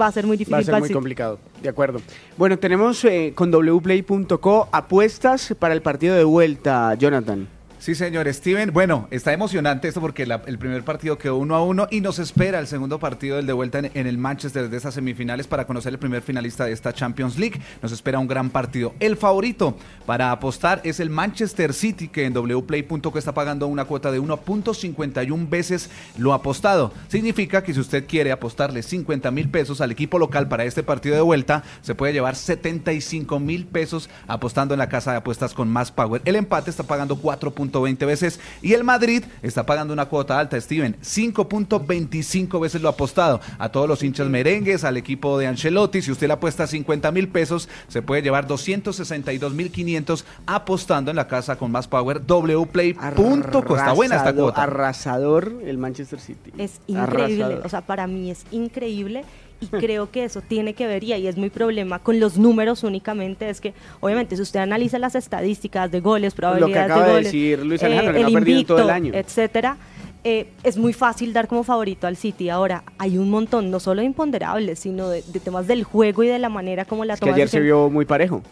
va 0.01 0.07
a 0.07 0.13
ser 0.13 0.27
muy 0.27 0.37
difícil. 0.37 0.55
Va 0.55 0.59
a 0.59 0.63
ser 0.63 0.79
muy 0.79 0.91
complicado, 0.91 1.39
de 1.63 1.69
acuerdo. 1.69 2.01
Bueno, 2.37 2.59
tenemos 2.59 3.05
eh, 3.05 3.33
con 3.35 3.51
wplay.co 3.51 4.69
apuestas 4.73 5.55
para 5.59 5.75
el 5.75 5.83
partido 5.83 6.15
de 6.15 6.25
vuelta, 6.25 6.95
Jonathan. 6.95 7.49
Sí, 7.83 7.97
señor 7.97 8.33
Steven. 8.33 8.73
Bueno, 8.73 9.09
está 9.11 9.33
emocionante 9.33 9.89
esto 9.89 10.01
porque 10.01 10.23
el 10.23 10.59
primer 10.59 10.85
partido 10.85 11.19
quedó 11.19 11.37
uno 11.37 11.57
a 11.57 11.65
uno 11.65 11.89
y 11.91 12.01
nos 12.01 12.21
espera 12.21 12.61
el 12.61 12.69
segundo 12.69 13.01
partido 13.01 13.39
del 13.39 13.47
de 13.49 13.53
vuelta 13.53 13.81
en, 13.81 14.07
el 14.07 14.19
Manchester 14.19 14.71
de 14.71 14.77
estas 14.77 14.95
semifinales 14.95 15.49
para 15.49 15.67
conocer 15.67 15.93
el 15.93 15.99
primer 15.99 16.23
finalista 16.23 16.65
de 16.65 16.71
esta 16.71 16.93
Champions 16.93 17.41
League. 17.41 17.61
Nos 17.83 17.91
espera 17.91 18.21
un 18.21 18.29
gran 18.29 18.51
partido. 18.51 18.95
El 19.01 19.17
favorito 19.17 19.77
para 20.07 20.31
apostar 20.31 20.81
es 20.85 21.01
el 21.01 21.11
Manchester 21.11 21.75
City, 21.75 22.07
que 22.07 22.25
en 22.25 22.35
wplay.co 22.35 23.19
está 23.19 23.35
pagando 23.35 23.67
una 23.67 23.85
cuota 23.85 24.13
de 24.13 24.21
1.51 24.21 25.49
veces 25.51 25.91
lo 26.17 26.35
apostado. 26.35 26.93
Significa 27.09 27.65
que 27.65 27.75
si 27.75 27.81
usted 27.81 28.07
quiere 28.07 28.31
apostarle 28.31 28.85
50 28.85 29.29
mil 29.33 29.49
pesos 29.49 29.81
al 29.81 29.91
equipo 29.91 30.21
local 30.21 30.47
para 30.47 30.65
este 30.65 30.85
partido 30.85 31.17
de 31.17 31.23
vuelta, 31.23 31.65
se 31.81 31.97
puede 31.97 32.13
llevar 32.13 32.37
75 32.37 33.41
mil 33.41 33.67
pesos 33.67 34.09
apostando 34.29 34.73
en 34.73 34.79
la 34.79 34.89
casa 34.89 35.11
de 35.11 35.17
apuestas 35.17 35.53
con 35.53 35.69
más 35.69 35.91
power. 35.91 36.23
El 36.25 36.37
empate 36.37 36.71
está 36.71 36.85
pagando 36.85 37.17
4 37.17 37.51
4.20 37.73 38.07
veces 38.07 38.41
y 38.61 38.75
el 38.75 38.85
Madrid 38.85 39.25
está 39.43 39.65
pagando 39.67 39.93
una 39.93 40.07
cuota 40.07 40.39
alta, 40.39 40.61
Steven, 40.61 40.97
5.25 41.03 42.61
veces 42.61 42.83
lo 42.83 42.89
apostado. 42.89 43.41
A 43.59 43.71
todos 43.71 43.89
los 43.89 44.03
hinchas 44.03 44.29
merengues, 44.29 44.85
al 44.85 44.97
equipo 44.97 45.39
de 45.39 45.47
Ancelotti, 45.47 46.03
si 46.03 46.11
usted 46.11 46.27
le 46.27 46.35
apuesta 46.35 46.67
50 46.67 47.11
mil 47.13 47.29
pesos, 47.29 47.69
se 47.89 48.03
puede 48.03 48.23
llevar 48.23 48.47
262 48.47 49.55
mil 49.55 49.71
500 49.71 50.25
apostando 50.47 51.11
en 51.11 51.17
la 51.17 51.29
casa 51.29 51.57
con 51.57 51.71
más 51.71 51.89
power 51.89 52.21
wplay.co. 52.21 53.77
Está 53.77 53.93
buena 53.93 54.17
esta 54.17 54.33
cuota. 54.33 54.63
Arrasador 54.63 55.61
el 55.65 55.79
Manchester 55.79 56.21
City. 56.21 56.53
Es 56.59 56.81
increíble, 56.87 57.61
o 57.65 57.69
sea, 57.69 57.83
para 57.83 58.07
mí 58.07 58.31
es 58.31 58.45
increíble 58.51 59.25
y 59.63 59.67
creo 59.69 60.11
que 60.11 60.25
eso 60.25 60.43
tiene 60.43 60.75
que 60.75 60.87
ver, 60.87 61.05
y 61.05 61.13
ahí 61.13 61.27
es 61.27 61.37
muy 61.37 61.49
problema 61.51 61.99
con 62.01 62.21
los 62.21 62.37
números 62.37 62.83
únicamente, 62.83 63.49
es 63.49 63.61
que 63.61 63.73
obviamente 64.01 64.37
si 64.37 64.43
usted 64.43 64.61
analiza 64.61 64.99
las 64.99 65.15
estadísticas 65.15 65.91
de 65.91 66.01
goles, 66.01 66.35
probabilidades 66.35 66.75
Lo 66.75 66.75
que 66.75 66.93
acaba 66.93 67.03
de 67.03 67.07
de 67.07 67.13
goles, 67.13 67.27
decir 67.27 67.59
Luis 67.65 67.83
Alejandro, 67.83 68.13
que 68.13 68.19
el 68.19 68.25
no 68.25 68.29
ha 68.29 68.41
perdido 68.41 68.61
en 68.61 68.67
todo 68.67 68.83
el 68.83 68.91
año. 68.91 69.13
etcétera, 69.15 69.77
eh, 70.25 70.49
es 70.63 70.77
muy 70.77 70.93
fácil 70.93 71.33
dar 71.33 71.49
como 71.49 71.65
favorito 71.65 72.07
al 72.07 72.17
City. 72.17 72.49
Ahora, 72.49 72.85
hay 72.99 73.19
un 73.19 73.31
montón, 73.31 73.71
no 73.71 73.81
solo 73.81 74.03
de 74.03 74.07
imponderables, 74.07 74.79
sino 74.79 75.09
de, 75.09 75.23
de 75.23 75.41
temas 75.41 75.67
del 75.67 75.85
juego 75.85 76.23
y 76.23 76.29
de 76.29 76.39
la 76.39 76.49
manera 76.49 76.85
como 76.85 77.05
la 77.05 77.15
Es 77.15 77.21
que 77.21 77.31
ayer 77.31 77.49
se 77.49 77.61
vio 77.61 77.91
muy 77.91 78.05
parejo. 78.05 78.43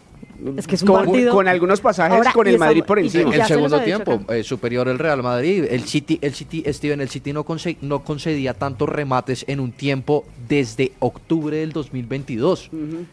Es 0.57 0.65
que 0.67 0.75
es 0.75 0.81
un 0.81 0.87
con, 0.87 1.05
partido- 1.05 1.33
con 1.33 1.47
algunos 1.47 1.81
pasajes 1.81 2.17
Ahora, 2.17 2.31
con 2.33 2.47
el 2.47 2.57
Madrid 2.57 2.83
por 2.83 2.97
encima. 2.99 3.29
y 3.35 3.39
el 3.39 3.41
se 3.43 3.47
segundo 3.53 3.79
tiempo 3.81 4.21
eh, 4.33 4.43
superior 4.43 4.87
el 4.87 4.97
Real 4.99 5.21
Madrid. 5.21 5.65
El 5.69 5.83
City, 5.83 6.17
el 6.21 6.33
City, 6.33 6.63
Steven, 6.67 6.99
el 7.01 7.09
City 7.09 7.31
no, 7.33 7.45
conse- 7.45 7.77
no 7.81 8.03
concedía 8.03 8.53
tantos 8.53 8.89
remates 8.89 9.45
en 9.47 9.59
un 9.59 9.71
tiempo 9.71 10.25
desde 10.47 10.93
octubre 10.99 11.57
del 11.57 11.71
2022. 11.73 12.69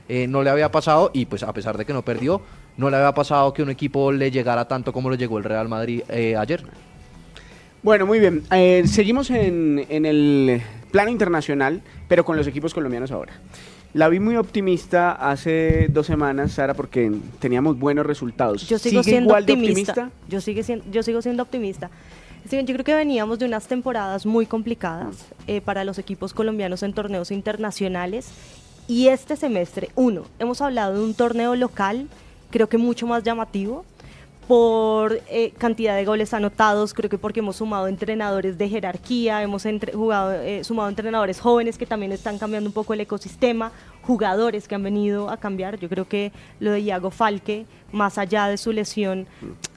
Eh, 0.08 0.26
no 0.26 0.42
le 0.42 0.50
había 0.50 0.70
pasado 0.70 1.10
y 1.12 1.26
pues 1.26 1.42
a 1.42 1.52
pesar 1.52 1.76
de 1.76 1.84
que 1.84 1.92
no 1.92 2.02
perdió, 2.02 2.40
no 2.76 2.88
le 2.90 2.96
había 2.96 3.12
pasado 3.12 3.52
que 3.52 3.62
un 3.62 3.70
equipo 3.70 4.10
le 4.12 4.30
llegara 4.30 4.66
tanto 4.68 4.92
como 4.92 5.10
le 5.10 5.16
llegó 5.16 5.38
el 5.38 5.44
Real 5.44 5.68
Madrid 5.68 6.02
eh, 6.08 6.36
ayer. 6.36 6.62
Bueno, 7.82 8.06
muy 8.06 8.18
bien. 8.18 8.42
Eh, 8.50 8.84
seguimos 8.86 9.30
en, 9.30 9.84
en 9.88 10.04
el 10.06 10.60
plano 10.90 11.10
internacional, 11.10 11.80
pero 12.08 12.24
con 12.24 12.36
los 12.36 12.46
equipos 12.46 12.74
colombianos 12.74 13.10
ahora. 13.12 13.34
La 13.94 14.08
vi 14.08 14.20
muy 14.20 14.36
optimista 14.36 15.12
hace 15.12 15.88
dos 15.88 16.06
semanas, 16.06 16.52
Sara, 16.52 16.74
porque 16.74 17.10
teníamos 17.38 17.78
buenos 17.78 18.04
resultados. 18.04 18.66
Yo 18.68 18.78
sigo 18.78 19.02
¿Sigue 19.02 19.10
siendo 19.12 19.30
igual 19.30 19.46
de 19.46 19.54
optimista. 19.54 19.92
optimista? 19.92 20.28
Yo, 20.28 20.40
sigue 20.40 20.62
siendo, 20.62 20.84
yo 20.90 21.02
sigo 21.02 21.22
siendo 21.22 21.42
optimista. 21.42 21.90
Steven, 22.46 22.66
yo 22.66 22.74
creo 22.74 22.84
que 22.84 22.94
veníamos 22.94 23.38
de 23.38 23.46
unas 23.46 23.66
temporadas 23.66 24.26
muy 24.26 24.46
complicadas 24.46 25.26
eh, 25.46 25.60
para 25.60 25.84
los 25.84 25.98
equipos 25.98 26.34
colombianos 26.34 26.82
en 26.82 26.92
torneos 26.92 27.30
internacionales. 27.30 28.30
Y 28.86 29.08
este 29.08 29.36
semestre, 29.36 29.90
uno, 29.94 30.24
hemos 30.38 30.60
hablado 30.60 30.94
de 30.94 31.04
un 31.04 31.14
torneo 31.14 31.56
local, 31.56 32.08
creo 32.50 32.68
que 32.68 32.78
mucho 32.78 33.06
más 33.06 33.22
llamativo, 33.22 33.84
por 34.48 35.20
eh, 35.28 35.52
cantidad 35.58 35.94
de 35.94 36.06
goles 36.06 36.32
anotados, 36.32 36.94
creo 36.94 37.10
que 37.10 37.18
porque 37.18 37.40
hemos 37.40 37.56
sumado 37.56 37.86
entrenadores 37.86 38.56
de 38.56 38.66
jerarquía, 38.68 39.42
hemos 39.42 39.66
entre- 39.66 39.92
jugado, 39.92 40.32
eh, 40.32 40.64
sumado 40.64 40.88
entrenadores 40.88 41.38
jóvenes 41.38 41.76
que 41.76 41.84
también 41.84 42.12
están 42.12 42.38
cambiando 42.38 42.66
un 42.70 42.72
poco 42.72 42.94
el 42.94 43.00
ecosistema, 43.02 43.72
jugadores 44.02 44.66
que 44.66 44.74
han 44.74 44.82
venido 44.82 45.28
a 45.28 45.36
cambiar. 45.36 45.78
Yo 45.78 45.90
creo 45.90 46.08
que 46.08 46.32
lo 46.60 46.70
de 46.70 46.80
Iago 46.80 47.10
Falque, 47.10 47.66
más 47.92 48.16
allá 48.16 48.46
de 48.48 48.56
su 48.56 48.72
lesión, 48.72 49.26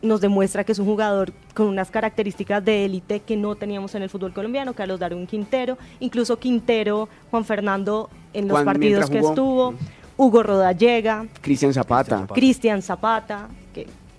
nos 0.02 0.22
demuestra 0.22 0.64
que 0.64 0.72
es 0.72 0.80
un 0.80 0.86
jugador 0.86 1.34
con 1.54 1.68
unas 1.68 1.92
características 1.92 2.64
de 2.64 2.86
élite 2.86 3.20
que 3.20 3.36
no 3.36 3.56
teníamos 3.56 3.94
en 3.96 4.04
el 4.04 4.10
fútbol 4.10 4.32
colombiano, 4.34 4.74
Carlos 4.74 5.02
Darwin 5.02 5.28
Quintero, 5.28 5.78
incluso 6.00 6.40
Quintero, 6.40 7.10
Juan 7.30 7.44
Fernando 7.44 8.10
en 8.34 8.48
los 8.48 8.56
Juan, 8.56 8.66
partidos 8.66 9.10
que 9.10 9.20
estuvo, 9.20 9.74
Hugo 10.16 10.44
Rodallega, 10.44 11.26
Cristian 11.42 11.74
Zapata. 11.74 12.26
Cristian 12.34 12.82
Zapata, 12.82 13.50
que 13.50 13.61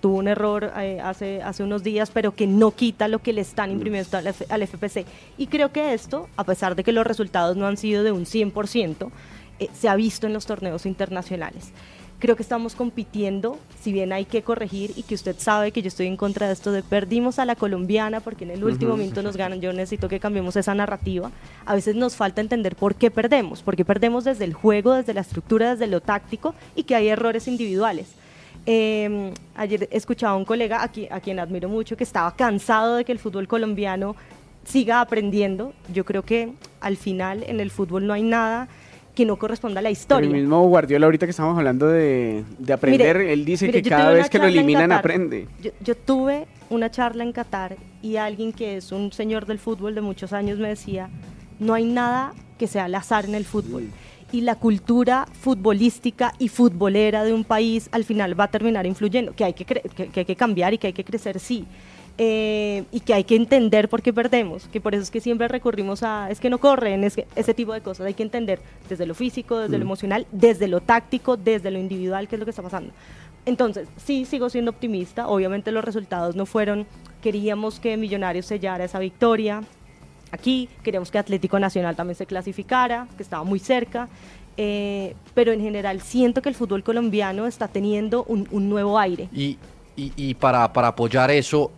tuvo 0.03 0.17
un 0.17 0.27
error 0.27 0.73
eh, 0.77 0.99
hace, 1.01 1.41
hace 1.41 1.63
unos 1.63 1.81
días, 1.81 2.11
pero 2.13 2.35
que 2.35 2.45
no 2.45 2.71
quita 2.71 3.07
lo 3.07 3.19
que 3.19 3.31
le 3.31 3.39
están 3.39 3.71
imprimiendo 3.71 4.17
al, 4.17 4.27
F- 4.27 4.45
al 4.49 4.61
FPC. 4.67 5.05
Y 5.37 5.47
creo 5.47 5.71
que 5.71 5.93
esto, 5.93 6.27
a 6.35 6.43
pesar 6.43 6.75
de 6.75 6.83
que 6.83 6.91
los 6.91 7.07
resultados 7.07 7.55
no 7.55 7.67
han 7.67 7.77
sido 7.77 8.03
de 8.03 8.11
un 8.11 8.25
100%, 8.25 9.09
eh, 9.59 9.69
se 9.73 9.87
ha 9.87 9.95
visto 9.95 10.27
en 10.27 10.33
los 10.33 10.45
torneos 10.45 10.85
internacionales. 10.85 11.71
Creo 12.19 12.35
que 12.35 12.43
estamos 12.43 12.75
compitiendo, 12.75 13.57
si 13.81 13.93
bien 13.93 14.11
hay 14.11 14.25
que 14.25 14.41
corregir 14.41 14.91
y 14.97 15.03
que 15.03 15.15
usted 15.15 15.37
sabe 15.39 15.71
que 15.71 15.81
yo 15.81 15.87
estoy 15.87 16.07
en 16.07 16.17
contra 16.17 16.47
de 16.47 16.53
esto 16.53 16.73
de 16.73 16.83
perdimos 16.83 17.39
a 17.39 17.45
la 17.45 17.55
colombiana 17.55 18.19
porque 18.19 18.43
en 18.43 18.51
el 18.51 18.63
último 18.65 18.97
minuto 18.97 19.23
nos 19.23 19.37
ganan, 19.37 19.61
yo 19.61 19.71
necesito 19.71 20.09
que 20.09 20.19
cambiemos 20.19 20.57
esa 20.57 20.75
narrativa. 20.75 21.31
A 21.65 21.75
veces 21.75 21.95
nos 21.95 22.17
falta 22.17 22.41
entender 22.41 22.75
por 22.75 22.95
qué 22.95 23.09
perdemos, 23.09 23.61
porque 23.63 23.85
perdemos 23.85 24.25
desde 24.25 24.43
el 24.43 24.53
juego, 24.53 24.91
desde 24.93 25.13
la 25.13 25.21
estructura, 25.21 25.71
desde 25.71 25.87
lo 25.87 26.01
táctico 26.01 26.55
y 26.75 26.83
que 26.83 26.95
hay 26.95 27.07
errores 27.07 27.47
individuales. 27.47 28.07
Eh, 28.65 29.33
ayer 29.55 29.87
escuchaba 29.91 30.33
a 30.33 30.37
un 30.37 30.45
colega 30.45 30.83
a 30.83 30.87
quien, 30.87 31.11
a 31.11 31.19
quien 31.19 31.39
admiro 31.39 31.67
mucho 31.69 31.97
que 31.97 32.03
estaba 32.03 32.33
cansado 32.35 32.95
de 32.95 33.05
que 33.05 33.11
el 33.11 33.19
fútbol 33.19 33.47
colombiano 33.47 34.15
siga 34.63 35.01
aprendiendo. 35.01 35.73
Yo 35.93 36.05
creo 36.05 36.23
que 36.23 36.53
al 36.79 36.95
final 36.97 37.43
en 37.45 37.59
el 37.59 37.71
fútbol 37.71 38.07
no 38.07 38.13
hay 38.13 38.23
nada 38.23 38.67
que 39.15 39.25
no 39.25 39.35
corresponda 39.37 39.79
a 39.79 39.83
la 39.83 39.89
El 39.89 39.93
historia. 39.93 40.29
mismo 40.29 40.65
Guardiola, 40.67 41.05
ahorita 41.05 41.27
que 41.27 41.31
estamos 41.31 41.55
hablando 41.57 41.87
de, 41.87 42.43
de 42.57 42.73
aprender, 42.73 43.17
Mire, 43.17 43.33
él 43.33 43.45
dice 43.45 43.67
mire, 43.67 43.83
que 43.83 43.89
cada 43.89 44.11
vez 44.11 44.27
que 44.29 44.39
lo 44.39 44.45
eliminan 44.45 44.85
Qatar. 44.89 44.99
aprende. 44.99 45.47
Yo, 45.61 45.69
yo 45.81 45.95
tuve 45.95 46.47
una 46.71 46.89
charla 46.89 47.23
en 47.23 47.31
Qatar 47.31 47.75
y 48.01 48.15
alguien 48.15 48.53
que 48.53 48.77
es 48.77 48.91
un 48.91 49.11
señor 49.11 49.45
del 49.45 49.59
fútbol 49.59 49.93
de 49.93 50.01
muchos 50.01 50.33
años 50.33 50.57
me 50.57 50.69
decía, 50.69 51.09
no 51.59 51.75
hay 51.75 51.85
nada 51.85 52.33
que 52.57 52.65
sea 52.65 52.85
al 52.85 52.95
azar 52.95 53.25
en 53.25 53.35
el 53.35 53.45
fútbol. 53.45 53.83
Y 54.33 54.41
la 54.41 54.55
cultura 54.55 55.27
futbolística 55.31 56.33
y 56.39 56.49
futbolera 56.49 57.23
de 57.23 57.33
un 57.33 57.45
país 57.45 57.87
al 57.93 58.03
final 58.03 58.37
va 58.37 58.45
a 58.45 58.47
terminar 58.49 58.85
influyendo, 58.85 59.33
que 59.33 59.45
hay 59.45 59.53
que, 59.53 59.63
que, 59.63 60.09
que 60.09 60.19
hay 60.19 60.25
que 60.25 60.35
cambiar 60.35 60.73
y 60.73 60.77
que 60.77 60.87
hay 60.87 60.93
que 60.93 61.05
crecer, 61.05 61.39
sí. 61.39 61.65
Eh, 62.17 62.83
y 62.91 62.99
que 62.99 63.15
hay 63.15 63.23
que 63.23 63.35
entender 63.35 63.89
por 63.89 64.03
qué 64.03 64.13
perdemos, 64.13 64.67
que 64.67 64.79
por 64.79 64.93
eso 64.93 65.01
es 65.01 65.09
que 65.09 65.19
siempre 65.19 65.47
recurrimos 65.47 66.03
a, 66.03 66.29
es 66.29 66.39
que 66.39 66.51
no 66.51 66.59
corren, 66.59 67.03
es 67.03 67.15
que 67.15 67.25
ese 67.35 67.55
tipo 67.55 67.73
de 67.73 67.81
cosas 67.81 68.05
hay 68.05 68.13
que 68.13 68.21
entender 68.21 68.59
desde 68.87 69.07
lo 69.07 69.15
físico, 69.15 69.57
desde 69.57 69.79
lo 69.79 69.83
emocional, 69.83 70.27
desde 70.31 70.67
lo 70.67 70.79
táctico, 70.79 71.37
desde 71.37 71.71
lo 71.71 71.79
individual, 71.79 72.27
qué 72.27 72.35
es 72.35 72.39
lo 72.39 72.45
que 72.45 72.51
está 72.51 72.61
pasando. 72.61 72.93
Entonces, 73.45 73.87
sí, 73.97 74.25
sigo 74.25 74.49
siendo 74.49 74.71
optimista. 74.71 75.27
Obviamente 75.27 75.71
los 75.71 75.83
resultados 75.83 76.35
no 76.35 76.45
fueron, 76.45 76.85
queríamos 77.21 77.79
que 77.79 77.97
Millonarios 77.97 78.45
sellara 78.45 78.83
esa 78.83 78.99
victoria 78.99 79.61
aquí, 80.33 80.67
queríamos 80.83 81.11
que 81.11 81.19
Atlético 81.19 81.59
Nacional 81.59 81.95
también 81.95 82.15
se 82.15 82.25
clasificara, 82.25 83.07
que 83.15 83.23
estaba 83.23 83.43
muy 83.43 83.59
cerca, 83.59 84.09
eh, 84.57 85.15
pero 85.33 85.51
en 85.51 85.61
general 85.61 86.01
siento 86.01 86.41
que 86.41 86.49
el 86.49 86.55
fútbol 86.55 86.83
colombiano 86.83 87.45
está 87.47 87.67
teniendo 87.67 88.23
un, 88.25 88.47
un 88.51 88.67
nuevo 88.67 88.97
aire. 88.99 89.29
Y, 89.31 89.57
y, 89.95 90.11
y 90.17 90.33
para, 90.33 90.73
para 90.73 90.89
apoyar 90.89 91.29
eso, 91.31 91.71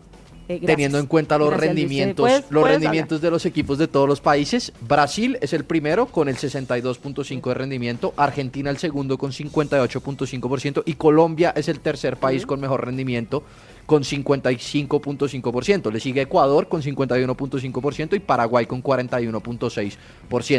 Eh, 0.48 0.62
teniendo 0.64 1.00
en 1.00 1.08
cuenta 1.08 1.40
los 1.40 1.50
Gracias, 1.50 1.68
rendimientos, 1.70 2.24
¿Puedes- 2.24 2.52
los 2.52 2.62
puedes 2.62 2.76
rendimientos 2.78 3.20
de 3.20 3.32
los 3.32 3.46
equipos 3.48 3.80
de 3.80 3.88
todos 3.88 4.08
los 4.08 4.22
países. 4.22 4.72
Brasil 4.88 5.40
es 5.42 5.54
el 5.54 5.64
primero 5.64 6.06
con 6.06 6.30
el 6.30 6.36
62.5 6.38 7.50
de 7.50 7.54
rendimiento, 7.56 8.14
Argentina 8.16 8.70
el 8.70 8.78
segundo 8.78 9.18
con 9.18 9.32
58.5% 9.32 10.84
y 10.86 10.94
Colombia 10.96 11.52
es 11.56 11.68
el 11.68 11.80
tercer 11.80 12.18
país 12.18 12.46
con 12.46 12.60
mejor 12.60 12.86
rendimiento 12.86 13.42
con 13.86 14.04
55.5%. 14.04 15.92
Le 15.92 16.00
sigue 16.00 16.22
Ecuador 16.22 16.68
con 16.68 16.82
51.5% 16.82 18.16
y 18.16 18.20
Paraguay 18.20 18.66
con 18.66 18.82
41.6%. 18.82 19.98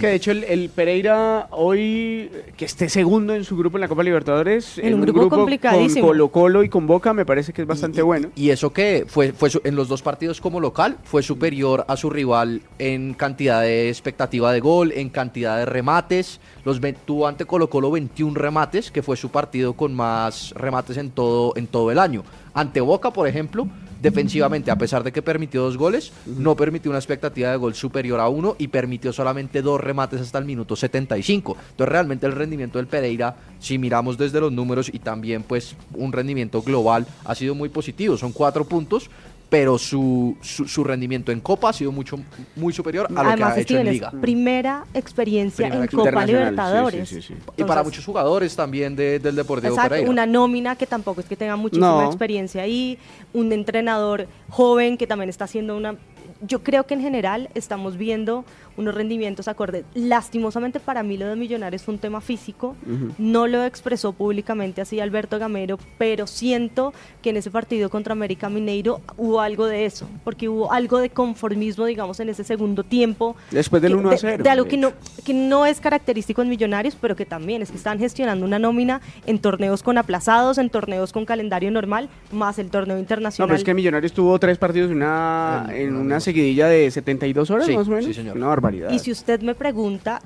Que 0.00 0.06
de 0.06 0.14
hecho 0.14 0.30
el, 0.30 0.44
el 0.44 0.68
Pereira 0.70 1.48
hoy, 1.50 2.30
que 2.56 2.64
esté 2.64 2.88
segundo 2.88 3.34
en 3.34 3.44
su 3.44 3.56
grupo 3.56 3.76
en 3.78 3.80
la 3.82 3.88
Copa 3.88 4.02
Libertadores, 4.02 4.78
En 4.78 4.94
un 4.94 5.00
grupo 5.02 5.28
con 5.28 5.40
complicadísimo. 5.40 6.06
Colo 6.06 6.28
Colo 6.28 6.62
y 6.62 6.68
con 6.68 6.86
Boca, 6.86 7.12
me 7.12 7.26
parece 7.26 7.52
que 7.52 7.62
es 7.62 7.68
bastante 7.68 8.00
y, 8.00 8.02
bueno. 8.02 8.28
Y 8.36 8.50
eso 8.50 8.72
que 8.72 9.04
fue, 9.08 9.32
fue 9.32 9.50
su- 9.50 9.60
en 9.64 9.74
los 9.74 9.88
dos 9.88 10.02
partidos 10.02 10.40
como 10.40 10.60
local, 10.60 10.96
fue 11.04 11.22
superior 11.22 11.84
a 11.88 11.96
su 11.96 12.10
rival 12.10 12.62
en 12.78 13.14
cantidad 13.14 13.62
de 13.62 13.88
expectativa 13.88 14.52
de 14.52 14.60
gol, 14.60 14.92
en 14.92 15.08
cantidad 15.08 15.58
de 15.58 15.66
remates. 15.66 16.40
Los 16.64 16.80
ve- 16.80 16.92
tuvo 17.04 17.26
ante 17.26 17.44
Colo 17.44 17.68
Colo 17.68 17.90
21 17.90 18.34
remates, 18.36 18.90
que 18.90 19.02
fue 19.02 19.16
su 19.16 19.30
partido 19.30 19.72
con 19.74 19.94
más 19.94 20.52
remates 20.56 20.96
en 20.96 21.10
todo, 21.10 21.52
en 21.56 21.66
todo 21.66 21.90
el 21.90 21.98
año. 21.98 22.22
Ante 22.56 22.80
Boca, 22.80 23.10
por 23.10 23.28
ejemplo, 23.28 23.68
defensivamente, 24.00 24.70
a 24.70 24.78
pesar 24.78 25.04
de 25.04 25.12
que 25.12 25.20
permitió 25.20 25.60
dos 25.62 25.76
goles, 25.76 26.10
no 26.24 26.56
permitió 26.56 26.90
una 26.90 26.98
expectativa 26.98 27.50
de 27.50 27.56
gol 27.58 27.74
superior 27.74 28.18
a 28.18 28.30
uno 28.30 28.56
y 28.58 28.68
permitió 28.68 29.12
solamente 29.12 29.60
dos 29.60 29.78
remates 29.78 30.22
hasta 30.22 30.38
el 30.38 30.46
minuto 30.46 30.74
75. 30.74 31.54
Entonces 31.72 31.92
realmente 31.92 32.24
el 32.24 32.32
rendimiento 32.32 32.78
del 32.78 32.86
Pereira, 32.86 33.36
si 33.60 33.76
miramos 33.76 34.16
desde 34.16 34.40
los 34.40 34.52
números 34.52 34.88
y 34.90 35.00
también 35.00 35.42
pues 35.42 35.76
un 35.92 36.14
rendimiento 36.14 36.62
global, 36.62 37.06
ha 37.26 37.34
sido 37.34 37.54
muy 37.54 37.68
positivo. 37.68 38.16
Son 38.16 38.32
cuatro 38.32 38.64
puntos, 38.64 39.10
pero 39.48 39.78
su, 39.78 40.36
su, 40.40 40.66
su 40.66 40.82
rendimiento 40.82 41.30
en 41.30 41.40
Copa 41.40 41.68
ha 41.68 41.72
sido 41.72 41.92
mucho 41.92 42.18
muy 42.56 42.72
superior 42.72 43.06
a 43.08 43.12
lo 43.22 43.28
Además, 43.30 43.54
que 43.54 43.60
ha 43.60 43.62
hecho 43.62 43.78
en 43.78 43.86
es 43.86 43.92
Liga. 43.94 44.10
primera 44.20 44.84
experiencia 44.92 45.68
Primera 45.68 45.84
en 45.84 45.96
Copa 45.96 46.26
Libertadores. 46.26 47.08
sí, 47.08 47.14
sí, 47.16 47.22
sí, 47.28 47.34
sí. 47.34 47.50
Y 47.56 47.64
para 47.64 47.84
muchos 47.84 48.04
jugadores 48.04 48.56
también 48.56 48.96
de- 48.96 49.18
del 49.20 49.36
Deportivo 49.36 49.72
Exacto, 49.74 49.90
Pereira. 49.90 50.10
una 50.10 50.26
nómina 50.26 50.74
que 50.76 50.86
tampoco 50.86 51.20
es 51.20 51.26
que 51.26 51.36
tenga 51.36 51.54
muchísima 51.56 52.02
No. 52.02 52.06
experiencia 52.06 52.62
ahí, 52.62 52.98
un 53.32 53.52
entrenador 53.52 54.26
joven 54.48 54.96
que 54.96 55.06
también 55.06 55.28
está 55.30 55.44
haciendo 55.44 55.76
una... 55.76 55.94
yo 56.42 56.62
creo 56.64 56.84
que 56.86 56.94
en 56.94 57.00
general 57.00 57.48
estamos 57.54 57.96
viendo 57.96 58.44
unos 58.76 58.94
rendimientos 58.94 59.48
acordes. 59.48 59.84
Lastimosamente 59.94 60.80
para 60.80 61.02
mí 61.02 61.16
lo 61.16 61.26
de 61.26 61.36
Millonarios 61.36 61.82
fue 61.82 61.94
un 61.94 62.00
tema 62.00 62.20
físico, 62.20 62.76
no 63.18 63.46
lo 63.46 63.64
expresó 63.64 64.12
públicamente 64.12 64.80
así 64.80 65.00
Alberto 65.00 65.38
Gamero, 65.38 65.78
pero 65.98 66.26
siento 66.26 66.92
que 67.22 67.30
en 67.30 67.36
ese 67.36 67.50
partido 67.50 67.90
contra 67.90 68.12
América 68.12 68.48
Mineiro 68.48 69.00
hubo 69.16 69.40
algo 69.40 69.66
de 69.66 69.86
eso, 69.86 70.08
porque 70.24 70.48
hubo 70.48 70.72
algo 70.72 70.98
de 70.98 71.10
conformismo, 71.10 71.84
digamos, 71.86 72.20
en 72.20 72.28
ese 72.28 72.44
segundo 72.44 72.84
tiempo. 72.84 73.36
Después 73.50 73.82
del 73.82 73.94
1 73.96 74.10
a 74.10 74.16
0. 74.16 74.42
De, 74.42 74.50
algo 74.50 74.66
que 74.66 74.76
no, 74.76 74.92
que 75.24 75.34
no 75.34 75.66
es 75.66 75.80
característico 75.80 76.42
en 76.42 76.48
Millonarios, 76.48 76.96
pero 77.00 77.16
que 77.16 77.26
también 77.26 77.62
es 77.62 77.70
que 77.70 77.76
están 77.76 77.98
gestionando 77.98 78.44
una 78.44 78.58
nómina 78.58 79.00
en 79.26 79.38
torneos 79.38 79.82
con 79.82 79.98
aplazados, 79.98 80.58
en 80.58 80.70
torneos 80.70 81.12
con 81.12 81.24
calendario 81.24 81.70
normal, 81.70 82.08
más 82.32 82.58
el 82.58 82.70
torneo 82.70 82.98
internacional. 82.98 83.48
No, 83.48 83.52
pero 83.52 83.58
es 83.58 83.64
que 83.64 83.74
Millonarios 83.74 84.12
tuvo 84.12 84.38
tres 84.38 84.58
partidos 84.58 84.90
en 84.90 84.98
una, 84.98 85.68
en, 85.72 85.94
una 85.94 86.20
seguidilla 86.20 86.68
de 86.68 86.90
72 86.90 87.50
horas, 87.50 87.68
más 87.68 87.86
o 87.86 87.90
menos. 87.90 88.04
Sí, 88.06 88.14
señor. 88.14 88.36
Una 88.36 88.48
barbaridad. 88.66 88.90
Y 88.92 88.98
si 88.98 89.10
usted 89.12 89.40
me 89.42 89.54
pregunta, 89.54 90.20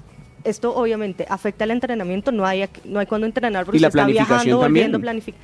esto 0.44 0.74
obviamente 0.74 1.26
afecta 1.28 1.64
el 1.64 1.70
entrenamiento, 1.70 2.32
no 2.32 2.46
hay, 2.46 2.68
no 2.84 2.98
hay 2.98 3.06
cuando 3.06 3.26
entrenar 3.26 3.64
porque 3.64 3.78
Y 3.78 3.80
la 3.80 3.88
usted 3.88 4.00
está 4.00 4.10
viajando, 4.10 4.58
volviendo, 4.58 4.98
también. 4.98 5.22
planific- 5.22 5.34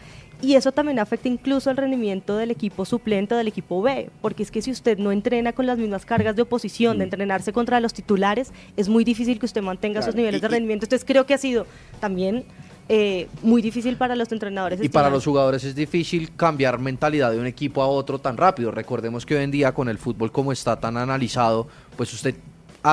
Y 0.43 0.55
eso 0.55 0.71
también 0.71 0.99
afecta 0.99 1.29
incluso 1.29 1.71
el 1.71 1.79
rendimiento 1.79 2.37
del 2.37 2.50
equipo 2.50 2.85
suplente 2.85 3.35
o 3.35 3.38
del 3.38 3.49
equipo 3.49 3.81
B, 3.81 4.11
porque 4.21 4.43
es 4.43 4.50
que 4.50 4.61
si 4.61 4.71
usted 4.71 4.99
no 4.99 5.11
entrena 5.11 5.53
con 5.55 5.65
las 5.67 5.79
mismas 5.79 6.05
cargas 6.05 6.37
de 6.37 6.43
oposición, 6.43 6.99
de 6.99 7.05
Mm. 7.05 7.09
entrenarse 7.09 7.53
contra 7.55 7.81
los 7.81 7.95
titulares, 7.95 8.53
es 8.76 8.88
muy 8.91 9.03
difícil 9.03 9.38
que 9.38 9.47
usted 9.47 9.62
mantenga 9.62 10.00
esos 10.00 10.15
niveles 10.15 10.38
y- 10.38 10.43
de 10.43 10.49
rendimiento. 10.49 10.85
Entonces 10.85 11.07
creo 11.07 11.25
que 11.25 11.33
ha 11.35 11.38
sido 11.38 11.67
también 12.00 12.45
eh, 12.88 13.26
muy 13.43 13.62
difícil 13.62 13.97
para 13.97 14.15
los 14.15 14.31
entrenadores. 14.31 14.81
Y 14.81 14.88
para 14.88 15.11
los 15.11 15.25
jugadores 15.25 15.65
es 15.65 15.75
difícil 15.75 16.31
cambiar 16.37 16.79
mentalidad 16.79 17.33
de 17.33 17.41
un 17.41 17.47
equipo 17.47 17.83
a 17.83 17.88
otro 17.88 18.21
tan 18.21 18.37
rápido. 18.37 18.71
Recordemos 18.71 19.26
que 19.26 19.35
hoy 19.37 19.43
en 19.43 19.50
día 19.50 19.73
con 19.75 19.88
el 19.88 19.99
fútbol 19.99 20.31
como 20.31 20.53
está 20.53 20.79
tan 20.79 20.97
analizado, 20.97 21.67
pues 21.97 22.12
usted 22.15 22.37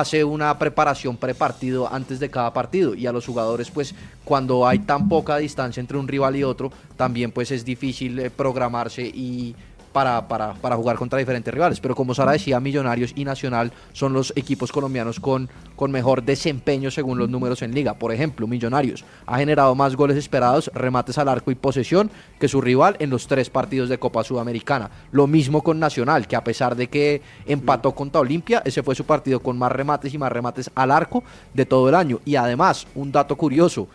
hace 0.00 0.24
una 0.24 0.58
preparación 0.58 1.16
prepartido 1.16 1.92
antes 1.92 2.18
de 2.18 2.28
cada 2.28 2.52
partido. 2.52 2.94
Y 2.94 3.06
a 3.06 3.12
los 3.12 3.26
jugadores 3.26 3.70
pues 3.70 3.94
cuando 4.24 4.66
hay 4.66 4.80
tan 4.80 5.08
poca 5.08 5.36
distancia 5.36 5.80
entre 5.80 5.98
un 5.98 6.08
rival 6.08 6.34
y 6.34 6.42
otro 6.42 6.72
también 6.96 7.30
pues 7.30 7.52
es 7.52 7.64
difícil 7.64 8.18
eh, 8.18 8.30
programarse 8.30 9.02
y 9.02 9.54
para, 9.94 10.26
para, 10.26 10.76
jugar 10.76 10.96
contra 10.96 11.20
diferentes 11.20 11.54
rivales. 11.54 11.78
Pero 11.78 11.94
como 11.94 12.14
Sara 12.14 12.32
decía, 12.32 12.58
Millonarios 12.58 13.12
y 13.14 13.24
Nacional 13.24 13.72
son 13.92 14.12
los 14.12 14.32
equipos 14.34 14.72
colombianos 14.72 15.20
con, 15.20 15.48
con 15.76 15.92
mejor 15.92 16.24
desempeño 16.24 16.90
según 16.90 17.16
los 17.16 17.30
números 17.30 17.62
en 17.62 17.72
liga. 17.72 17.94
Por 17.94 18.12
ejemplo, 18.12 18.48
Millonarios 18.48 19.04
ha 19.24 19.38
generado 19.38 19.74
más 19.76 19.94
goles 19.94 20.16
esperados, 20.16 20.68
remates 20.74 21.16
al 21.16 21.28
arco 21.28 21.52
y 21.52 21.54
posesión 21.54 22.10
que 22.40 22.48
su 22.48 22.60
rival 22.60 22.96
en 22.98 23.08
los 23.08 23.28
tres 23.28 23.50
partidos 23.50 23.88
de 23.88 23.98
Copa 23.98 24.24
Sudamericana. 24.24 24.90
Lo 25.12 25.28
mismo 25.28 25.62
con 25.62 25.78
Nacional, 25.78 26.26
que 26.26 26.34
a 26.34 26.42
pesar 26.42 26.74
de 26.74 26.88
que 26.88 27.22
empató 27.46 27.94
contra 27.94 28.20
Olimpia, 28.20 28.62
ese 28.64 28.82
fue 28.82 28.96
su 28.96 29.04
partido 29.04 29.38
con 29.38 29.56
más 29.56 29.70
remates 29.70 30.12
y 30.12 30.18
más 30.18 30.32
remates 30.32 30.70
al 30.74 30.90
arco 30.90 31.22
de 31.54 31.66
todo 31.66 31.88
el 31.88 31.94
año. 31.94 32.18
Y 32.24 32.34
además, 32.34 32.88
un 32.96 33.12
dato 33.12 33.36
curioso, 33.36 33.86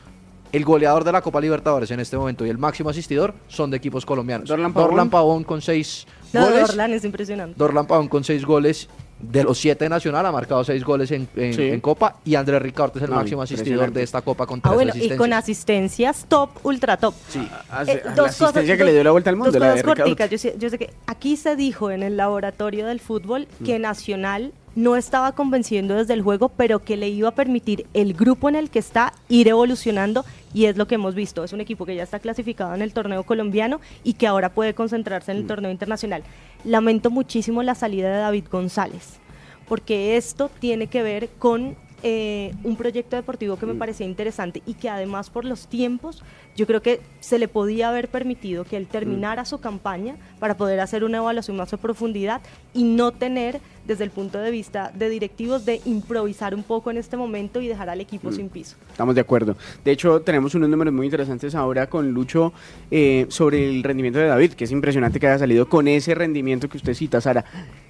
el 0.51 0.65
goleador 0.65 1.03
de 1.03 1.11
la 1.11 1.21
Copa 1.21 1.39
Libertadores 1.41 1.91
en 1.91 1.99
este 1.99 2.17
momento 2.17 2.45
y 2.45 2.49
el 2.49 2.57
máximo 2.57 2.89
asistidor 2.89 3.33
son 3.47 3.69
de 3.71 3.77
equipos 3.77 4.05
colombianos. 4.05 4.47
Dorlan 4.49 4.73
Pavón. 4.73 4.89
Dorlan 4.89 5.09
Pavón 5.09 5.43
con 5.43 5.61
seis 5.61 6.07
de 6.33 6.39
goles. 6.39 6.67
Dorlan 6.67 6.93
es 6.93 7.05
impresionante. 7.05 7.55
Dorlan 7.57 7.85
Pavón 7.87 8.07
con 8.07 8.23
seis 8.23 8.45
goles. 8.45 8.89
De 9.21 9.43
los 9.43 9.57
siete 9.57 9.83
de 9.83 9.89
Nacional 9.89 10.25
ha 10.25 10.31
marcado 10.31 10.63
seis 10.63 10.81
goles 10.81 11.11
en, 11.11 11.27
en- 11.35 11.53
Sí. 11.53 11.63
en 11.63 11.81
Copa 11.81 12.15
y 12.23 12.35
Andrés 12.35 12.61
Ricardo 12.61 12.93
es 12.99 13.03
el 13.03 13.09
No, 13.09 13.17
máximo 13.17 13.41
asistidor 13.41 13.91
de 13.91 14.01
esta 14.01 14.21
Copa 14.21 14.45
con 14.47 14.61
Ah, 14.63 14.69
tres 14.71 14.85
y 14.85 14.89
asistencias. 14.91 15.17
con 15.17 15.33
asistencias 15.33 16.25
top, 16.29 16.49
ultra 16.63 16.95
top. 16.95 17.13
Sí. 17.27 17.45
Hace- 17.69 17.91
Eh, 17.91 18.01
la 18.05 18.15
dos 18.15 18.27
asistencia 18.27 18.47
cosas- 18.47 18.63
que 18.63 18.77
dos- 18.77 18.85
le 18.85 18.93
dio 18.93 19.03
la 19.03 19.11
vuelta 19.11 19.29
al 19.29 19.35
mundo, 19.35 19.51
dos 19.51 19.59
la 19.59 19.73
de 19.75 19.83
corticas. 19.83 20.29
Yo 20.29 20.37
sé, 20.37 20.55
yo 20.57 20.69
sé 20.69 20.77
que 20.77 20.93
aquí 21.05 21.35
se 21.35 21.57
dijo 21.57 21.91
en 21.91 22.01
el 22.03 22.15
laboratorio 22.15 22.87
del 22.87 23.01
fútbol 23.01 23.49
que 23.65 23.77
Mm. 23.77 23.81
Nacional 23.81 24.53
no 24.75 24.95
estaba 24.95 25.33
convenciendo 25.33 25.95
desde 25.95 26.13
el 26.13 26.21
juego, 26.21 26.47
pero 26.47 26.79
que 26.79 26.95
le 26.95 27.09
iba 27.09 27.27
a 27.27 27.35
permitir 27.35 27.87
el 27.93 28.13
grupo 28.13 28.47
en 28.47 28.55
el 28.55 28.69
que 28.69 28.79
está 28.79 29.11
ir 29.27 29.49
evolucionando 29.49 30.23
y 30.53 30.65
es 30.65 30.77
lo 30.77 30.87
que 30.87 30.95
hemos 30.95 31.15
visto. 31.15 31.43
Es 31.43 31.53
un 31.53 31.61
equipo 31.61 31.85
que 31.85 31.95
ya 31.95 32.03
está 32.03 32.19
clasificado 32.19 32.73
en 32.73 32.81
el 32.81 32.93
torneo 32.93 33.23
colombiano 33.23 33.79
y 34.03 34.13
que 34.13 34.27
ahora 34.27 34.49
puede 34.53 34.73
concentrarse 34.73 35.31
en 35.31 35.37
Mm. 35.37 35.41
el 35.41 35.47
torneo 35.47 35.71
internacional. 35.71 36.23
Lamento 36.63 37.09
muchísimo 37.09 37.63
la 37.63 37.75
salida 37.75 38.09
de 38.11 38.17
David 38.17 38.45
González, 38.51 39.19
porque 39.67 40.17
esto 40.17 40.49
tiene 40.59 40.87
que 40.87 41.03
ver 41.03 41.29
con 41.39 41.75
eh, 42.03 42.53
un 42.63 42.75
proyecto 42.75 43.15
deportivo 43.15 43.57
que 43.57 43.65
me 43.65 43.73
Mm. 43.73 43.79
parecía 43.79 44.05
interesante 44.05 44.61
y 44.65 44.73
que 44.73 44.89
además 44.89 45.29
por 45.29 45.45
los 45.45 45.67
tiempos 45.67 46.23
yo 46.55 46.65
creo 46.67 46.81
que 46.81 46.99
se 47.19 47.39
le 47.39 47.47
podía 47.47 47.89
haber 47.89 48.07
permitido 48.09 48.63
que 48.65 48.77
él 48.77 48.87
terminara 48.87 49.45
su 49.45 49.59
campaña 49.59 50.15
para 50.39 50.57
poder 50.57 50.79
hacer 50.79 51.03
una 51.03 51.17
evaluación 51.17 51.57
más 51.57 51.73
a 51.73 51.77
profundidad 51.77 52.41
y 52.73 52.83
no 52.83 53.11
tener 53.11 53.59
desde 53.87 54.03
el 54.03 54.11
punto 54.11 54.37
de 54.39 54.51
vista 54.51 54.91
de 54.93 55.09
directivos 55.09 55.65
de 55.65 55.81
improvisar 55.85 56.53
un 56.53 56.63
poco 56.63 56.91
en 56.91 56.97
este 56.97 57.17
momento 57.17 57.59
y 57.61 57.67
dejar 57.67 57.89
al 57.89 58.01
equipo 58.01 58.31
sin 58.31 58.49
piso. 58.49 58.75
Estamos 58.91 59.15
de 59.15 59.21
acuerdo. 59.21 59.55
De 59.83 59.91
hecho, 59.91 60.21
tenemos 60.21 60.53
unos 60.53 60.69
números 60.69 60.93
muy 60.93 61.05
interesantes 61.07 61.55
ahora 61.55 61.87
con 61.89 62.11
Lucho 62.11 62.53
eh, 62.91 63.25
sobre 63.29 63.67
el 63.69 63.81
rendimiento 63.83 64.19
de 64.19 64.27
David, 64.27 64.53
que 64.53 64.65
es 64.65 64.71
impresionante 64.71 65.19
que 65.19 65.27
haya 65.27 65.39
salido 65.39 65.67
con 65.67 65.87
ese 65.87 66.13
rendimiento 66.13 66.69
que 66.69 66.77
usted 66.77 66.93
cita, 66.93 67.19
Sara. 67.19 67.45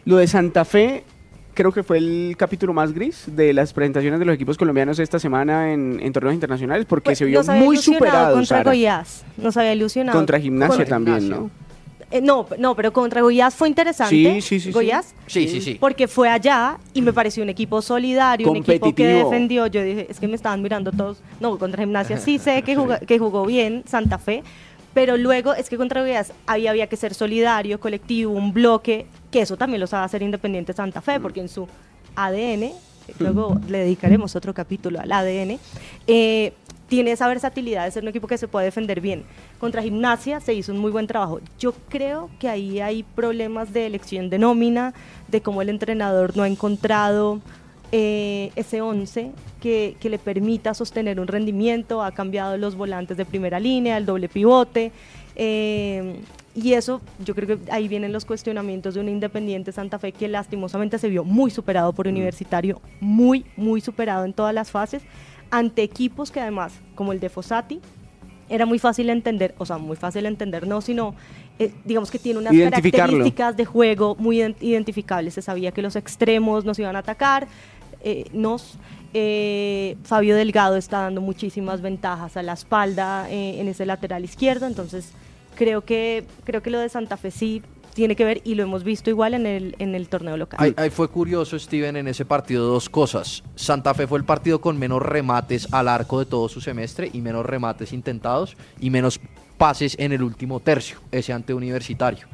Lo 0.05 0.15
de 0.17 0.27
Santa 0.27 0.63
Fe, 0.63 1.03
creo 1.59 1.73
que 1.73 1.83
fue 1.83 1.97
el 1.97 2.35
capítulo 2.37 2.71
más 2.71 2.93
gris 2.93 3.25
de 3.27 3.51
las 3.51 3.73
presentaciones 3.73 4.17
de 4.17 4.25
los 4.25 4.33
equipos 4.33 4.57
colombianos 4.57 4.97
esta 4.97 5.19
semana 5.19 5.73
en, 5.73 5.99
en 6.01 6.13
torneos 6.13 6.33
internacionales, 6.33 6.85
porque 6.87 7.09
Pues, 7.09 7.17
se 7.17 7.25
vio 7.25 7.43
muy 7.43 7.75
superado, 7.75 8.35
contra 8.35 8.59
Sara. 8.59 8.63
Goiás, 8.69 9.25
nos 9.35 9.57
había 9.57 9.73
ilusionado. 9.73 10.17
Contra 10.17 10.39
Gimnasia 10.39 10.85
también. 10.85 11.29
¿no? 11.29 11.51
eh, 12.11 12.21
no, 12.21 12.47
no, 12.57 12.75
pero 12.77 12.93
contra 12.93 13.21
Goiás 13.21 13.55
fue 13.55 13.67
interesante. 13.67 14.15
Sí, 14.15 14.41
sí, 14.41 14.41
sí, 14.41 14.59
sí. 14.67 14.71
Goiás, 14.71 15.13
Sí, 15.27 15.49
sí, 15.49 15.59
sí. 15.59 15.77
porque 15.81 16.07
fue 16.07 16.29
allá 16.29 16.77
y 16.93 17.01
me 17.01 17.11
pareció 17.11 17.43
un 17.43 17.49
equipo 17.49 17.81
solidario, 17.81 18.49
un 18.49 18.55
equipo 18.55 18.95
que 18.95 19.05
defendió. 19.05 19.67
Yo 19.67 19.83
dije, 19.83 20.07
es 20.09 20.17
que 20.17 20.29
me 20.29 20.35
estaban 20.35 20.61
mirando 20.61 20.93
todos. 20.93 21.21
No, 21.41 21.57
contra 21.57 21.83
Gimnasia 21.83 22.19
sí 22.19 22.39
sé 22.39 22.61
que 22.61 22.75
jugó 23.19 23.45
bien 23.45 23.83
Santa 23.85 24.17
Fe, 24.17 24.43
pero 24.93 25.17
luego 25.17 25.53
es 25.53 25.67
que 25.69 25.75
contra 25.75 25.99
Goiás 25.99 26.31
había, 26.47 26.71
había 26.71 26.87
que 26.87 26.95
ser 26.95 27.13
solidario, 27.13 27.81
colectivo, 27.81 28.31
un 28.31 28.53
bloque, 28.53 29.07
que 29.31 29.41
eso 29.41 29.57
también 29.57 29.79
lo 29.79 29.87
sabe 29.87 30.05
hacer 30.05 30.21
Independiente 30.21 30.73
Santa 30.73 31.01
Fe, 31.01 31.19
porque 31.19 31.41
en 31.41 31.49
su 31.49 31.67
ADN, 32.15 32.71
luego 33.19 33.59
le 33.67 33.79
dedicaremos 33.79 34.35
otro 34.35 34.53
capítulo 34.53 34.99
al 34.99 35.11
ADN, 35.11 35.59
eh, 36.07 36.53
tiene 36.87 37.11
esa 37.11 37.27
versatilidad 37.27 37.85
de 37.85 37.91
ser 37.91 38.03
un 38.03 38.09
equipo 38.09 38.27
que 38.27 38.37
se 38.37 38.47
puede 38.47 38.65
defender 38.65 38.99
bien. 38.99 39.23
Contra 39.59 39.83
Gimnasia 39.83 40.39
se 40.39 40.55
hizo 40.55 40.71
un 40.71 40.79
muy 40.79 40.89
buen 40.89 41.05
trabajo. 41.05 41.39
Yo 41.59 41.73
creo 41.87 42.31
que 42.39 42.49
ahí 42.49 42.79
hay 42.79 43.03
problemas 43.03 43.71
de 43.71 43.85
elección 43.85 44.29
de 44.31 44.39
nómina, 44.39 44.93
de 45.27 45.41
cómo 45.41 45.61
el 45.61 45.69
entrenador 45.69 46.35
no 46.35 46.41
ha 46.41 46.47
encontrado 46.47 47.41
eh, 47.91 48.51
ese 48.55 48.81
11 48.81 49.31
que, 49.61 49.97
que 49.99 50.09
le 50.09 50.17
permita 50.17 50.73
sostener 50.73 51.19
un 51.19 51.27
rendimiento, 51.27 52.01
ha 52.01 52.11
cambiado 52.11 52.57
los 52.57 52.75
volantes 52.75 53.17
de 53.17 53.25
primera 53.25 53.59
línea, 53.59 53.97
el 53.97 54.07
doble 54.07 54.27
pivote. 54.27 54.91
eh, 55.35 56.19
y 56.63 56.73
eso, 56.73 57.01
yo 57.25 57.33
creo 57.35 57.47
que 57.47 57.71
ahí 57.71 57.87
vienen 57.87 58.11
los 58.11 58.25
cuestionamientos 58.25 58.93
de 58.93 58.99
un 59.01 59.09
Independiente 59.09 59.71
Santa 59.71 59.99
Fe 59.99 60.11
que 60.11 60.27
lastimosamente 60.27 60.97
se 60.97 61.09
vio 61.09 61.23
muy 61.23 61.51
superado 61.51 61.93
por 61.93 62.07
Universitario, 62.07 62.81
muy, 62.99 63.45
muy 63.57 63.81
superado 63.81 64.25
en 64.25 64.33
todas 64.33 64.53
las 64.53 64.71
fases, 64.71 65.01
ante 65.51 65.83
equipos 65.83 66.31
que 66.31 66.39
además, 66.39 66.73
como 66.95 67.11
el 67.11 67.19
de 67.19 67.29
Fossati, 67.29 67.79
era 68.49 68.65
muy 68.65 68.79
fácil 68.79 69.09
entender, 69.09 69.53
o 69.57 69.65
sea, 69.65 69.77
muy 69.77 69.95
fácil 69.95 70.25
entender, 70.25 70.67
no, 70.67 70.81
sino, 70.81 71.13
eh, 71.59 71.71
digamos 71.85 72.09
que 72.09 72.19
tiene 72.19 72.39
unas 72.39 72.53
características 72.55 73.55
de 73.55 73.65
juego 73.65 74.15
muy 74.15 74.37
ident- 74.37 74.61
identificables. 74.61 75.35
Se 75.35 75.41
sabía 75.41 75.71
que 75.71 75.81
los 75.81 75.95
extremos 75.95 76.65
nos 76.65 76.79
iban 76.79 76.95
a 76.95 76.99
atacar, 76.99 77.47
eh, 78.03 78.25
nos... 78.33 78.79
eh, 79.13 79.97
Fabio 80.03 80.35
Delgado 80.35 80.77
está 80.77 81.01
dando 81.01 81.21
muchísimas 81.21 81.81
ventajas 81.81 82.37
a 82.37 82.43
la 82.43 82.53
espalda 82.53 83.29
eh, 83.29 83.59
en 83.59 83.67
ese 83.67 83.85
lateral 83.85 84.23
izquierdo, 84.23 84.67
entonces 84.67 85.13
creo 85.59 85.83
que 85.83 86.23
creo 86.45 86.63
que 86.63 86.69
lo 86.69 86.79
de 86.79 86.87
Santa 86.87 87.17
Fe 87.17 87.31
sí 87.31 87.61
tiene 87.93 88.15
que 88.15 88.23
ver 88.23 88.39
y 88.45 88.55
lo 88.55 88.63
hemos 88.63 88.85
visto 88.85 89.09
igual 89.09 89.33
en 89.33 89.45
el 89.45 89.75
en 89.79 89.93
el 89.93 90.07
torneo 90.07 90.37
local. 90.37 90.57
Ahí, 90.61 90.73
ahí 90.77 90.89
fue 90.89 91.09
curioso, 91.09 91.59
Steven, 91.59 91.97
en 91.97 92.07
ese 92.07 92.23
partido 92.23 92.65
dos 92.65 92.87
cosas. 92.87 93.43
Santa 93.55 93.93
Fe 93.93 94.07
fue 94.07 94.19
el 94.19 94.23
partido 94.23 94.61
con 94.61 94.79
menos 94.79 95.01
remates 95.01 95.67
al 95.73 95.89
arco 95.89 96.17
de 96.19 96.25
todo 96.25 96.47
su 96.47 96.61
semestre 96.61 97.09
y 97.11 97.19
menos 97.19 97.45
remates 97.45 97.91
intentados 97.91 98.55
y 98.79 98.89
menos 98.89 99.19
pases 99.57 99.97
en 99.99 100.13
el 100.13 100.23
último 100.23 100.61
tercio, 100.61 100.99
ese 101.11 101.33
ante 101.33 101.53
Universitario. 101.53 102.27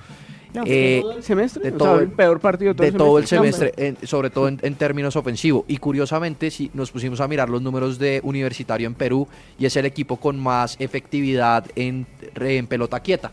No, 0.56 0.64
Eh, 0.66 1.00
¿Todo 1.02 1.12
el 1.18 1.24
semestre? 1.24 1.64
de 1.64 1.68
O 1.70 1.72
sea, 1.72 1.78
todo 1.78 2.00
el 2.00 2.10
peor 2.10 2.40
partido 2.40 2.74
de 2.74 2.76
todo 2.76 2.84
de 2.86 2.90
el 2.92 2.98
todo 2.98 3.18
el 3.20 3.28
semestre. 3.28 3.74
en- 3.78 3.98
sobre 4.08 4.30
todo 4.30 4.48
en, 4.48 4.60
en 4.64 4.76
términos 4.76 5.16
ofensivos. 5.16 5.66
Y 5.68 5.78
curiosamente, 5.78 6.50
si 6.52 6.72
nos 6.74 6.92
pusimos 6.92 7.20
a 7.22 7.28
mirar 7.28 7.50
los 7.50 7.62
números 7.62 8.00
de 8.00 8.22
Universitario 8.24 8.88
en 8.88 8.94
Perú, 8.96 9.28
y 9.60 9.66
es 9.66 9.76
el 9.76 9.86
equipo 9.86 10.18
con 10.18 10.40
más 10.40 10.76
efectividad 10.80 11.66
en, 11.76 12.08
pelota 12.68 13.00
quieta. 13.02 13.32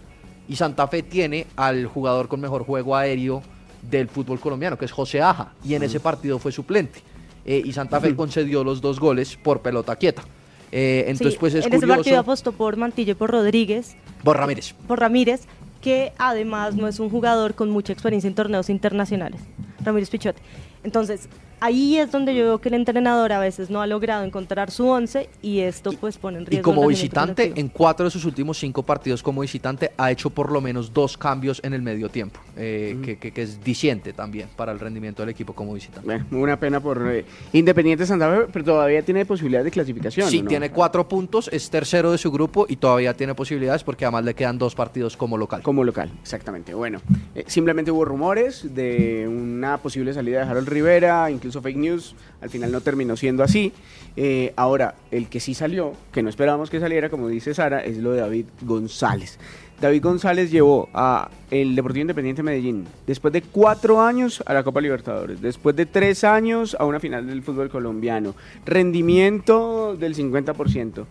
Y 0.49 0.57
Santa 0.57 0.87
Fe 0.89 1.03
tiene 1.03 1.47
al 1.57 1.87
jugador 1.87 2.29
con 2.29 2.41
mejor 2.41 2.65
juego 2.65 2.97
aéreo 2.97 3.43
del 3.89 4.09
fútbol 4.09 4.39
colombiano, 4.41 4.77
que 4.79 4.85
es 4.85 4.93
José 4.93 5.21
Aja, 5.23 5.53
y 5.65 5.75
en 5.75 5.83
ese 5.83 6.01
partido 6.01 6.39
fue 6.39 6.53
suplente. 6.53 7.01
Eh, 7.45 7.63
y 7.65 7.73
Santa 7.73 8.01
Fe 8.01 8.15
concedió 8.15 8.63
los 8.63 8.81
dos 8.81 9.01
goles 9.01 9.37
por 9.37 9.63
pelota 9.63 9.97
quieta. 9.97 10.23
Eh, 10.71 11.05
entonces, 11.09 11.35
Sí, 11.35 11.39
pues 11.41 11.55
es 11.55 11.67
en 11.67 11.75
ese 11.75 11.87
partido 11.87 12.19
apostó 12.19 12.53
por 12.53 12.77
Mantillo 12.77 13.13
y 13.13 13.15
por 13.15 13.31
Rodríguez, 13.31 13.95
Por 14.25 14.39
Ramírez. 14.39 14.75
por 14.87 15.01
Ramírez, 15.01 15.43
que 15.83 16.13
además 16.17 16.77
no 16.77 16.89
es 16.89 16.99
un 17.01 17.11
jugador 17.11 17.55
con 17.55 17.69
mucha 17.69 17.93
experiencia 17.93 18.29
en 18.29 18.35
torneos 18.35 18.71
internacionales. 18.71 19.43
Ramírez 19.85 20.09
Pichote. 20.09 20.41
Entonces, 20.85 21.29
ahí 21.63 21.97
es 21.97 22.11
donde 22.11 22.35
yo 22.35 22.45
veo 22.45 22.59
que 22.59 22.69
el 22.69 22.75
entrenador 22.75 23.33
a 23.33 23.39
veces 23.39 23.71
no 23.71 23.81
ha 23.81 23.87
logrado 23.87 24.25
encontrar 24.25 24.71
su 24.71 24.87
once 24.89 25.29
y 25.41 25.61
esto 25.61 25.93
pues 26.01 26.19
pone 26.19 26.39
en 26.39 26.47
riesgo. 26.47 26.61
Y 26.61 26.75
como 26.75 26.87
visitante, 26.87 27.53
en 27.55 27.69
cuatro 27.69 28.05
de 28.05 28.11
sus 28.11 28.25
últimos 28.25 28.59
cinco 28.59 28.83
partidos 28.83 29.23
como 29.23 29.41
visitante, 29.41 29.93
ha 29.97 30.11
hecho 30.11 30.31
por 30.31 30.51
lo 30.51 30.61
menos 30.61 30.93
dos 30.93 31.17
cambios 31.17 31.61
en 31.65 31.73
el 31.75 31.83
medio 31.83 32.09
tiempo, 32.09 32.41
eh, 32.57 32.99
que, 33.05 33.17
que- 33.19 33.33
que 33.33 33.43
es 33.43 33.63
diciente 33.63 34.13
también 34.13 34.49
para 34.57 34.73
el 34.73 34.81
rendimiento 34.81 35.23
del 35.23 35.31
equipo 35.31 35.53
como 35.55 35.75
visitante. 35.75 36.05
Bueno, 36.05 36.27
una 36.33 36.59
pena 36.59 36.81
por 36.81 37.01
eh, 37.11 37.25
Independiente 37.53 38.07
Santa 38.07 38.31
Fe, 38.31 38.47
pero 38.53 38.65
todavía 38.65 39.03
tiene 39.03 39.25
posibilidades 39.25 39.65
de 39.67 39.71
clasificación. 39.71 40.29
Sí, 40.29 40.43
tiene 40.43 40.71
cuatro 40.71 41.09
puntos, 41.09 41.49
es 41.53 41.71
tercero 41.71 42.11
de 42.11 42.19
su 42.19 42.31
grupo 42.33 42.67
y 42.69 42.77
todavía 42.77 43.15
tiene 43.15 43.35
posibilidades 43.35 43.85
porque 43.85 44.05
además 44.05 44.25
le 44.25 44.35
quedan 44.35 44.59
dos 44.59 44.75
partidos 44.75 45.17
como 45.17 45.39
local. 45.39 45.63
Como 45.63 45.85
local, 45.85 46.11
exactamente. 46.23 46.75
Bueno, 46.75 47.01
eh, 47.35 47.45
simplemente 47.47 47.91
hubo 47.91 48.05
rumores 48.05 48.75
de 48.75 49.29
una 49.29 49.79
posible 49.79 50.13
salida 50.13 50.45
de 50.45 50.51
Harold 50.51 50.69
Rivera, 50.69 51.31
incluso 51.31 51.52
fake 51.61 51.77
news. 51.77 52.15
Al 52.41 52.51
final 52.51 52.73
no 52.73 52.81
terminó 52.81 53.17
siendo 53.17 53.43
así. 53.43 53.73
Eh, 54.17 54.53
ahora, 54.57 54.95
el 55.11 55.29
que 55.29 55.41
sí 55.41 55.55
salió, 55.55 55.95
que 56.13 56.23
no 56.23 56.29
esperábamos 56.29 56.71
que 56.71 56.81
saliera, 56.81 57.11
como 57.11 57.29
dice 57.29 57.53
Sara, 57.53 57.81
es 57.81 57.99
lo 57.99 58.13
de 58.13 58.21
David 58.21 58.47
González. 58.63 59.39
David 59.81 60.03
González 60.03 60.53
llevó 60.53 60.89
a 60.95 61.29
el 61.51 61.75
Deportivo 61.75 62.03
Independiente 62.03 62.45
Medellín 62.45 62.87
después 63.05 63.33
de 63.33 63.43
cuatro 63.43 64.01
años 64.01 64.41
a 64.47 64.55
la 64.55 64.63
Copa 64.63 64.81
Libertadores, 64.81 65.43
después 65.43 65.75
de 65.75 65.87
tres 65.87 66.23
años 66.23 66.77
a 66.79 66.85
una 66.85 67.01
final 67.01 67.27
del 67.27 67.43
fútbol 67.43 67.69
colombiano, 67.69 68.37
rendimiento 68.65 69.97
del 69.97 70.15
50% 70.15 71.05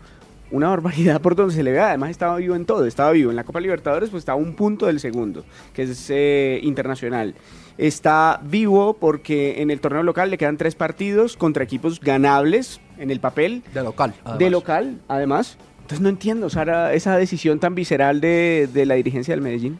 una 0.52 0.70
barbaridad 0.70 1.22
por 1.22 1.36
donde 1.36 1.54
se 1.56 1.64
le 1.64 1.72
ve. 1.72 1.80
Además, 1.80 2.10
estaba 2.12 2.36
vivo 2.38 2.56
en 2.56 2.66
todo. 2.66 2.86
Estaba 2.86 3.12
vivo 3.12 3.30
en 3.32 3.36
la 3.36 3.44
Copa 3.44 3.60
Libertadores, 3.60 4.10
pues 4.10 4.22
estaba 4.22 4.40
a 4.40 4.42
un 4.44 4.54
punto 4.56 4.86
del 4.86 5.00
segundo, 5.00 5.46
que 5.74 5.84
es 5.84 6.08
eh, 6.10 6.60
internacional. 6.64 7.36
Está 7.78 8.40
vivo 8.44 8.94
porque 9.00 9.62
en 9.62 9.72
el 9.72 9.80
torneo 9.80 10.04
local 10.04 10.30
le 10.30 10.38
quedan 10.38 10.58
tres 10.58 10.76
partidos 10.76 11.38
contra 11.38 11.64
equipos 11.64 12.00
ganables 12.00 12.80
en 12.98 13.10
el 13.12 13.20
papel, 13.20 13.64
De 13.74 13.82
local. 13.82 14.12
de 14.12 14.20
además. 14.30 14.52
local, 14.52 14.98
además. 15.08 15.58
Entonces, 15.82 16.02
no 16.02 16.10
entiendo, 16.10 16.50
Sara, 16.50 16.94
esa 16.94 17.18
decisión 17.18 17.60
tan 17.60 17.74
visceral 17.76 18.22
de, 18.22 18.70
de 18.72 18.86
la 18.86 18.96
dirigencia 18.96 19.34
del 19.34 19.42
Medellín. 19.42 19.80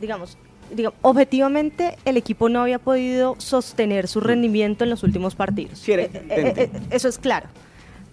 digamos, 0.00 0.36
digamos, 0.74 0.98
objetivamente 1.02 1.96
el 2.04 2.16
equipo 2.16 2.48
no 2.48 2.60
había 2.60 2.78
podido 2.78 3.34
sostener 3.38 4.06
su 4.08 4.20
rendimiento 4.20 4.84
en 4.84 4.90
los 4.90 5.02
últimos 5.02 5.34
partidos. 5.34 5.78
Sí, 5.78 5.92
Eh, 5.92 6.10
eh, 6.12 6.20
eh, 6.56 6.70
eso 6.90 7.08
es 7.08 7.18
claro. 7.18 7.46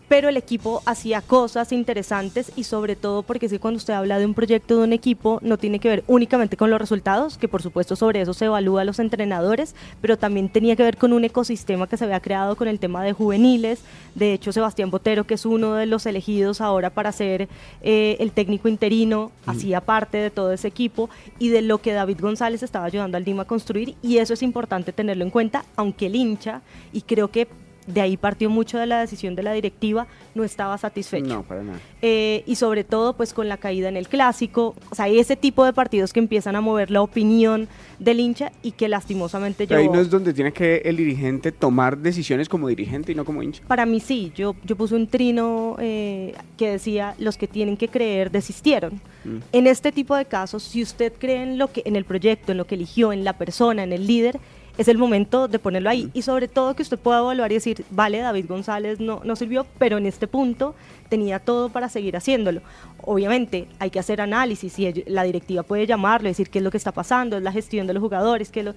Pero 0.08 0.30
el 0.30 0.38
equipo 0.38 0.84
hacía 0.86 1.22
cosas 1.22 1.72
interesantes 1.72 2.52
y 2.56 2.64
sobre 2.64 2.96
todo 2.96 3.24
porque 3.24 3.46
que 3.50 3.60
cuando 3.60 3.78
usted 3.78 3.94
habla 3.94 4.20
de 4.20 4.26
un 4.26 4.34
proyecto 4.34 4.78
de 4.78 4.84
un 4.84 4.94
equipo 4.94 5.40
no 5.42 5.58
tiene 5.58 5.80
que 5.80 5.90
ver 5.90 6.04
únicamente 6.08 6.58
con 6.58 6.70
los 6.70 6.80
resultados, 6.80 7.38
que 7.38 7.48
por 7.48 7.62
supuesto 7.62 7.96
sobre 7.96 8.22
eso 8.22 8.34
se 8.34 8.46
evalúa 8.46 8.82
a 8.82 8.86
los 8.86 9.00
entrenadores, 9.00 9.76
pero 10.02 10.18
también 10.18 10.50
tenía 10.50 10.76
que 10.76 10.84
ver 10.84 10.98
con 10.98 11.14
un 11.14 11.24
ecosistema 11.24 11.88
que 11.88 11.98
se 11.98 12.06
había 12.06 12.20
creado 12.20 12.56
con 12.56 12.68
el 12.68 12.80
tema 12.80 13.04
de 13.04 13.14
juveniles. 13.14 13.82
De 14.16 14.34
hecho, 14.34 14.52
Sebastián 14.52 14.92
Botero, 14.92 15.26
que 15.26 15.36
es 15.36 15.46
uno 15.46 15.76
de 15.76 15.86
los 15.86 16.06
elegidos 16.06 16.62
ahora 16.62 16.90
para 16.90 17.12
ser 17.12 17.48
eh, 17.82 18.18
el 18.20 18.32
técnico 18.32 18.68
interino, 18.68 19.32
hacía 19.46 19.82
parte 19.82 20.18
de 20.18 20.30
todo 20.30 20.52
ese 20.52 20.68
equipo 20.68 21.10
y 21.40 21.50
de 21.50 21.62
lo 21.62 21.80
que 21.80 21.94
David 21.94 22.20
González 22.20 22.64
estaba 22.64 22.86
ayudando 22.86 23.18
al 23.18 23.26
Dima 23.26 23.44
a 23.44 23.46
construir 23.46 23.96
y 24.02 24.18
eso 24.18 24.34
es 24.34 24.44
importante 24.44 24.94
tenerlo 24.94 25.24
en 25.24 25.30
cuenta, 25.30 25.66
aunque 25.76 26.08
el 26.08 26.16
hincha, 26.16 26.62
y 26.94 27.02
creo 27.02 27.30
que 27.30 27.48
de 27.88 28.02
ahí 28.02 28.18
partió 28.18 28.50
mucho 28.50 28.78
de 28.78 28.86
la 28.86 29.00
decisión 29.00 29.36
de 29.36 29.44
la 29.44 29.54
directiva, 29.54 30.08
no 30.34 30.44
estaba 30.44 30.78
satisfecho. 30.78 31.26
No, 31.26 31.44
para 31.44 31.64
nada. 31.64 31.80
Eh, 32.02 32.44
y 32.46 32.56
sobre 32.56 32.84
todo 32.84 33.16
pues 33.16 33.34
con 33.34 33.48
la 33.48 33.58
caída 33.58 33.90
en 33.90 33.98
el 33.98 34.08
clásico, 34.08 34.76
o 34.90 34.96
sea, 34.96 35.08
ese 35.08 35.36
tipo 35.36 35.66
de 35.66 35.74
partidos 35.74 36.14
que 36.14 36.20
empiezan 36.20 36.56
a 36.56 36.62
mover 36.62 36.92
la 36.92 37.02
opinión 37.02 37.68
del 38.00 38.20
hincha 38.20 38.52
y 38.62 38.72
que 38.72 38.90
lastimosamente 38.90 39.68
Pero 39.68 39.80
ahí 39.80 39.86
yo... 39.86 39.94
no 39.94 40.00
es 40.00 40.10
donde 40.10 40.34
tiene 40.34 40.52
que 40.52 40.78
el 40.86 40.98
dirigente 40.98 41.52
tomar 41.52 41.98
decisiones 41.98 42.50
como 42.50 42.68
dirigente 42.68 43.12
y 43.12 43.16
no 43.16 43.26
como 43.26 43.42
hincha. 43.42 43.64
Para 43.68 43.86
mí 43.86 44.00
sí, 44.00 44.32
yo, 44.36 44.56
yo 44.64 44.76
puse 44.76 44.96
un 44.96 45.08
trino 45.08 45.76
eh, 45.80 46.34
que 46.58 46.72
decía, 46.72 47.16
los 47.20 47.38
que 47.38 47.48
tienen 47.48 47.78
que 47.78 47.88
creer 47.88 48.32
desistieron. 48.32 49.02
Mm. 49.24 49.38
En 49.52 49.68
este 49.68 49.92
tipo 49.92 50.16
de 50.16 50.26
casos, 50.26 50.64
si 50.64 50.82
usted 50.82 51.14
cree 51.18 51.44
en, 51.44 51.58
lo 51.58 51.72
que, 51.72 51.84
en 51.86 51.96
el 51.96 52.06
proyecto, 52.06 52.52
en 52.52 52.58
lo 52.58 52.66
que 52.66 52.76
eligió, 52.76 53.14
en 53.14 53.24
la 53.24 53.34
persona, 53.34 53.84
en 53.84 53.94
el 53.94 54.08
líder, 54.08 54.40
es 54.78 54.88
el 54.88 54.98
momento 54.98 55.48
de 55.48 55.60
ponerlo 55.60 55.90
ahí. 55.90 56.10
Y 56.14 56.22
sobre 56.22 56.48
todo 56.48 56.76
que 56.76 56.84
usted 56.84 57.00
pueda 57.00 57.20
evaluar 57.20 57.52
y 57.52 57.56
decir, 57.56 57.86
vale, 57.90 58.20
David 58.20 58.46
González 58.48 59.00
no, 59.00 59.22
no 59.24 59.36
sirvió, 59.36 59.66
pero 59.78 59.98
en 59.98 60.06
este 60.06 60.28
punto 60.28 60.76
tenía 61.10 61.40
todo 61.40 61.70
para 61.70 61.90
seguir 61.90 62.18
haciéndolo. 62.18 62.62
Obviamente 63.02 63.68
hay 63.80 63.90
que 63.90 64.00
hacer 64.00 64.22
análisis 64.22 64.78
y 64.80 65.04
la 65.08 65.24
directiva 65.24 65.64
puede 65.64 65.88
llamarlo, 65.88 66.28
decir 66.28 66.50
qué 66.50 66.60
es 66.60 66.64
lo 66.64 66.72
que 66.72 66.78
está 66.78 66.92
pasando, 66.92 67.38
es 67.38 67.44
la 67.44 67.52
gestión 67.52 67.88
de 67.88 67.94
los 67.94 68.02
jugadores, 68.02 68.50
qué 68.52 68.62
es 68.62 68.66
lo 68.66 68.76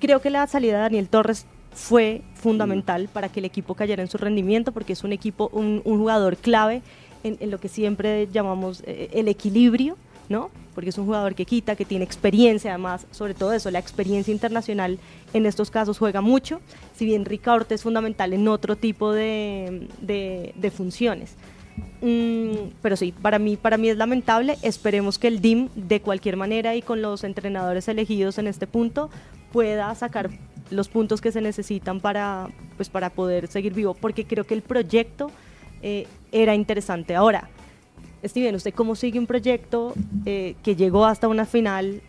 creo 0.00 0.20
que 0.20 0.30
la 0.30 0.46
salida 0.46 0.76
de 0.76 0.82
Daniel 0.82 1.08
Torres 1.08 1.46
fue 1.72 2.22
fundamental 2.34 3.08
para 3.12 3.28
que 3.28 3.38
el 3.38 3.44
equipo 3.44 3.74
cayera 3.74 4.02
en 4.02 4.08
su 4.08 4.18
rendimiento, 4.18 4.72
porque 4.72 4.94
es 4.94 5.04
un 5.04 5.12
equipo, 5.12 5.50
un, 5.52 5.82
un 5.84 5.98
jugador 5.98 6.36
clave 6.36 6.82
en, 7.22 7.36
en 7.38 7.50
lo 7.50 7.60
que 7.60 7.68
siempre 7.68 8.26
llamamos 8.32 8.82
eh, 8.86 9.10
el 9.12 9.28
equilibrio, 9.28 9.96
¿no? 10.30 10.48
Porque 10.74 10.88
es 10.90 10.96
un 10.96 11.04
jugador 11.04 11.34
que 11.34 11.44
quita, 11.44 11.76
que 11.76 11.84
tiene 11.84 12.04
experiencia, 12.04 12.70
además, 12.70 13.06
sobre 13.10 13.34
todo 13.34 13.52
eso, 13.52 13.70
la 13.70 13.80
experiencia 13.80 14.32
internacional 14.32 14.98
en 15.34 15.44
estos 15.44 15.70
casos 15.70 15.98
juega 15.98 16.20
mucho, 16.22 16.60
si 16.96 17.04
bien 17.04 17.24
Ricaurte 17.26 17.74
es 17.74 17.82
fundamental 17.82 18.32
en 18.32 18.48
otro 18.48 18.76
tipo 18.76 19.12
de, 19.12 19.88
de- 20.00 20.70
funciones. 20.70 21.34
Mm, 22.00 22.70
pero 22.80 22.96
sí, 22.96 23.12
para 23.12 23.38
mí, 23.40 23.56
para 23.56 23.76
mí 23.76 23.88
es 23.88 23.96
lamentable. 23.96 24.56
Esperemos 24.62 25.18
que 25.18 25.26
el 25.28 25.40
DIM, 25.40 25.68
de 25.74 26.00
cualquier 26.00 26.36
manera 26.36 26.76
y 26.76 26.82
con 26.82 27.02
los 27.02 27.24
entrenadores 27.24 27.88
elegidos 27.88 28.38
en 28.38 28.46
este 28.46 28.66
punto, 28.68 29.10
pueda 29.52 29.92
sacar 29.96 30.30
los 30.70 30.88
puntos 30.88 31.20
que 31.20 31.32
se 31.32 31.40
necesitan 31.40 32.00
para, 32.00 32.48
pues, 32.76 32.88
para 32.88 33.10
poder 33.10 33.48
seguir 33.48 33.74
vivo, 33.74 33.94
porque 33.94 34.24
creo 34.24 34.44
que 34.44 34.54
el 34.54 34.62
proyecto 34.62 35.32
eh, 35.82 36.06
era 36.30 36.54
interesante. 36.54 37.16
Ahora, 37.16 37.50
Steven, 38.24 38.54
¿usted 38.54 38.74
cómo 38.74 38.94
sigue 38.94 39.18
un 39.18 39.26
proyecto 39.26 39.94
eh, 40.26 40.54
que 40.62 40.76
llegó 40.76 41.04
hasta 41.06 41.28
una 41.28 41.46
final? 41.46 42.00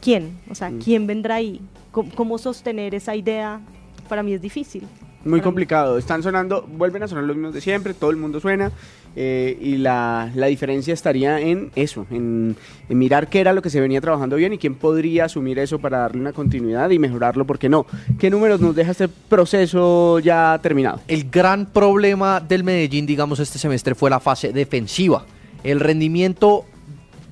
¿Quién? 0.00 0.38
O 0.50 0.54
sea, 0.54 0.70
Mm. 0.70 0.78
¿quién 0.80 1.06
vendrá 1.06 1.36
ahí? 1.36 1.60
¿Cómo, 1.92 2.10
cómo 2.14 2.38
sostener 2.38 2.94
esa 2.94 3.14
idea? 3.14 3.60
Para 4.08 4.22
mí 4.22 4.32
es 4.34 4.40
difícil. 4.42 4.82
Muy 4.82 4.90
Para 5.24 5.36
mí. 5.36 5.40
complicado. 5.42 5.96
Están 5.98 6.22
sonando, 6.22 6.66
vuelven 6.76 7.02
a 7.02 7.08
sonar 7.08 7.24
los 7.24 7.36
mismos 7.36 7.54
de 7.54 7.60
siempre, 7.62 7.94
todo 7.94 8.10
el 8.10 8.16
mundo 8.16 8.40
suena. 8.40 8.70
eh, 9.16 9.56
y 9.60 9.76
la, 9.76 10.30
la 10.34 10.46
diferencia 10.48 10.92
estaría 10.92 11.38
en 11.40 11.70
eso, 11.76 12.04
en, 12.10 12.56
en 12.88 12.98
mirar 12.98 13.28
qué 13.28 13.38
era 13.40 13.52
lo 13.52 13.62
que 13.62 13.70
se 13.70 13.80
venía 13.80 14.00
trabajando 14.00 14.34
bien 14.34 14.52
y 14.54 14.58
quién 14.58 14.74
podría 14.74 15.26
asumir 15.26 15.58
eso 15.60 15.78
para 15.78 15.98
darle 15.98 16.20
una 16.20 16.32
continuidad 16.32 16.90
y 16.90 16.98
mejorarlo, 16.98 17.46
porque 17.46 17.68
no. 17.68 17.86
¿Qué 18.18 18.28
números 18.28 18.60
nos 18.60 18.74
deja 18.74 18.90
este 18.90 19.06
proceso 19.08 20.18
ya 20.18 20.58
terminado? 20.60 21.00
El 21.06 21.30
gran 21.30 21.66
problema 21.66 22.40
del 22.40 22.64
Medellín, 22.64 23.06
digamos, 23.06 23.38
este 23.38 23.58
semestre 23.58 23.94
fue 23.94 24.10
la 24.10 24.18
fase 24.18 24.52
defensiva. 24.52 25.24
El 25.64 25.80
rendimiento 25.80 26.66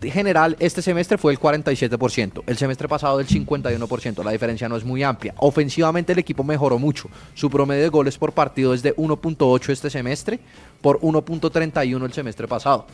general 0.02 0.56
este 0.58 0.80
semestre 0.80 1.18
fue 1.18 1.32
el 1.32 1.38
47%, 1.38 2.42
el 2.46 2.56
semestre 2.56 2.88
pasado 2.88 3.20
el 3.20 3.28
51%, 3.28 4.24
la 4.24 4.32
diferencia 4.32 4.68
no 4.70 4.76
es 4.76 4.84
muy 4.84 5.02
amplia. 5.02 5.34
Ofensivamente 5.36 6.12
el 6.12 6.18
equipo 6.18 6.42
mejoró 6.42 6.78
mucho, 6.78 7.10
su 7.34 7.50
promedio 7.50 7.82
de 7.82 7.88
goles 7.90 8.16
por 8.16 8.32
partido 8.32 8.72
es 8.72 8.82
de 8.82 8.96
1.8 8.96 9.68
este 9.68 9.90
semestre 9.90 10.40
por 10.80 10.98
1.31 11.00 12.04
el 12.04 12.12
semestre 12.12 12.48
pasado. 12.48 12.86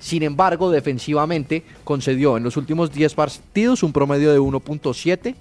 Sin 0.00 0.22
embargo, 0.22 0.70
defensivamente 0.70 1.64
concedió 1.84 2.38
en 2.38 2.44
los 2.44 2.56
últimos 2.56 2.90
10 2.90 3.14
partidos 3.14 3.82
un 3.82 3.92
promedio 3.92 4.32
de 4.32 4.40
1.7 4.40 5.34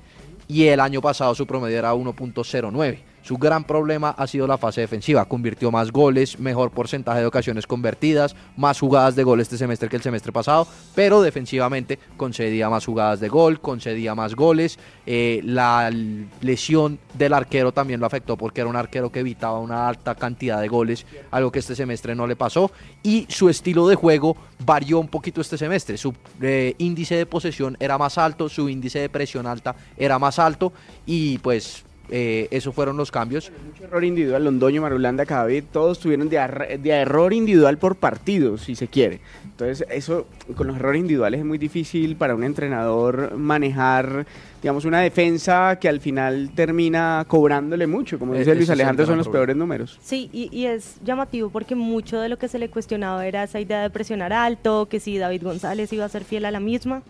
y 0.49 0.65
el 0.65 0.81
año 0.81 1.01
pasado 1.01 1.33
su 1.35 1.47
promedio 1.47 1.79
era 1.79 1.93
1.09. 1.93 2.99
Su 3.27 3.37
gran 3.37 3.65
problema 3.65 4.11
ha 4.11 4.25
sido 4.25 4.47
la 4.47 4.57
fase 4.57 4.79
defensiva. 4.79 5.25
Convirtió 5.25 5.69
más 5.69 5.91
goles, 5.91 6.39
mejor 6.39 6.71
porcentaje 6.71 7.19
de 7.19 7.25
ocasiones 7.25 7.67
convertidas, 7.67 8.37
más 8.55 8.79
jugadas 8.79 9.17
de 9.17 9.23
gol 9.25 9.41
este 9.41 9.57
semestre 9.57 9.89
que 9.89 9.97
el 9.97 10.01
semestre 10.01 10.31
pasado, 10.31 10.65
pero 10.95 11.21
defensivamente 11.21 11.99
concedía 12.15 12.69
más 12.69 12.85
jugadas 12.85 13.19
de 13.19 13.27
gol, 13.27 13.59
concedía 13.59 14.15
más 14.15 14.33
goles. 14.33 14.79
Eh, 15.05 15.41
la 15.43 15.91
lesión 16.39 16.99
del 17.15 17.33
arquero 17.33 17.73
también 17.73 17.99
lo 17.99 18.05
afectó 18.05 18.37
porque 18.37 18.61
era 18.61 18.69
un 18.69 18.77
arquero 18.77 19.11
que 19.11 19.19
evitaba 19.19 19.59
una 19.59 19.89
alta 19.89 20.15
cantidad 20.15 20.61
de 20.61 20.69
goles, 20.69 21.05
algo 21.29 21.51
que 21.51 21.59
este 21.59 21.75
semestre 21.75 22.15
no 22.15 22.27
le 22.27 22.37
pasó. 22.37 22.71
Y 23.03 23.25
su 23.27 23.49
estilo 23.49 23.89
de 23.89 23.95
juego 23.95 24.37
varió 24.65 25.01
un 25.01 25.09
poquito 25.09 25.41
este 25.41 25.57
semestre. 25.57 25.97
Su 25.97 26.13
eh, 26.41 26.75
índice 26.77 27.15
de 27.15 27.25
posesión 27.25 27.75
era 27.81 27.97
más 27.97 28.17
alto, 28.17 28.47
su 28.47 28.69
índice 28.69 28.99
de 28.99 29.09
presión 29.09 29.47
alta 29.47 29.75
era 29.97 30.17
más 30.17 30.39
alto 30.39 30.71
y 31.05 31.39
pues 31.39 31.83
eh, 32.09 32.47
esos 32.51 32.73
fueron 32.73 32.97
los 32.97 33.11
cambios. 33.11 33.51
Mucho 33.65 33.83
error 33.85 34.03
individual, 34.03 34.43
Londoño, 34.45 34.81
Marulanda, 34.81 35.25
Cadavid, 35.25 35.65
todos 35.71 35.99
tuvieron 35.99 36.29
de, 36.29 36.79
de 36.81 36.89
error 36.89 37.33
individual 37.33 37.77
por 37.77 37.95
partido, 37.95 38.57
si 38.57 38.75
se 38.75 38.87
quiere. 38.87 39.19
Entonces, 39.43 39.87
eso 39.89 40.27
con 40.55 40.67
los 40.67 40.75
errores 40.75 40.99
individuales 40.99 41.39
es 41.39 41.45
muy 41.45 41.57
difícil 41.57 42.15
para 42.15 42.35
un 42.35 42.43
entrenador 42.43 43.35
manejar, 43.35 44.27
digamos, 44.61 44.85
una 44.85 45.01
defensa 45.01 45.79
que 45.81 45.89
al 45.89 45.99
final 45.99 46.51
termina 46.53 47.25
cobrándole 47.27 47.87
mucho. 47.87 48.19
Como 48.19 48.35
E- 48.35 48.39
dice 48.39 48.53
Luis 48.53 48.69
Alejandro, 48.69 49.05
son 49.07 49.17
los 49.17 49.27
peores 49.27 49.55
números. 49.55 49.97
Sí, 50.01 50.29
y, 50.31 50.55
y 50.55 50.67
es 50.67 50.97
llamativo 51.03 51.49
porque 51.49 51.73
mucho 51.73 52.19
de 52.19 52.29
lo 52.29 52.37
que 52.37 52.47
se 52.47 52.59
le 52.59 52.69
cuestionaba 52.69 53.25
era 53.25 53.43
esa 53.43 53.59
idea 53.59 53.81
de 53.81 53.89
presionar 53.89 54.31
alto, 54.31 54.87
que 54.89 54.99
si 54.99 55.17
David 55.17 55.41
González 55.43 55.91
iba 55.91 56.05
a 56.05 56.09
ser 56.09 56.23
fiel 56.23 56.45
a 56.45 56.51
la 56.51 56.59
misma. 56.59 57.01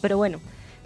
Pero 0.00 0.16
bueno, 0.16 0.40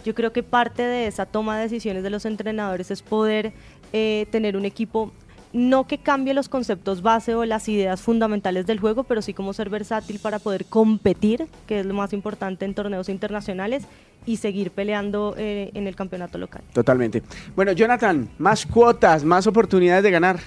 Yo 0.05 0.15
creo 0.15 0.33
que 0.33 0.43
parte 0.43 0.83
de 0.83 1.07
esa 1.07 1.27
toma 1.27 1.57
de 1.57 1.63
decisiones 1.65 2.03
de 2.03 2.11
los 2.11 2.25
entrenadores 2.25 2.91
es 2.91 3.03
poder 3.03 3.53
eh, 3.93 4.27
tener 4.31 4.57
un 4.57 4.65
equipo 4.65 5.13
no 5.53 5.87
que 5.87 5.99
cambie 5.99 6.35
los 6.35 6.49
conceptos 6.49 7.03
base 7.03 7.35
o 7.35 7.45
las 7.45 7.69
ideas 7.69 8.01
fundamentales 8.01 8.67
del 8.67 8.81
juego, 8.81 9.05
pero 9.05 9.23
sí 9.23 9.33
como 9.33 9.53
ser 9.53 9.71
versátil 9.71 10.19
para 10.19 10.39
poder 10.39 10.67
competir, 10.67 11.47
que 11.67 11.81
es 11.81 11.87
lo 11.87 11.95
más 11.95 12.13
importante 12.13 12.65
en 12.65 12.75
torneos 12.75 13.09
internacionales, 13.09 13.85
y 14.27 14.37
seguir 14.37 14.71
peleando 14.73 15.35
eh, 15.39 15.71
en 15.73 15.87
el 15.87 15.97
campeonato 15.97 16.37
local. 16.37 16.63
Totalmente. 16.73 17.23
Bueno, 17.57 17.73
Jonathan, 17.73 18.29
más 18.39 18.67
cuotas, 18.67 19.25
más 19.25 19.47
oportunidades 19.47 20.03
de 20.03 20.11
ganar. 20.11 20.39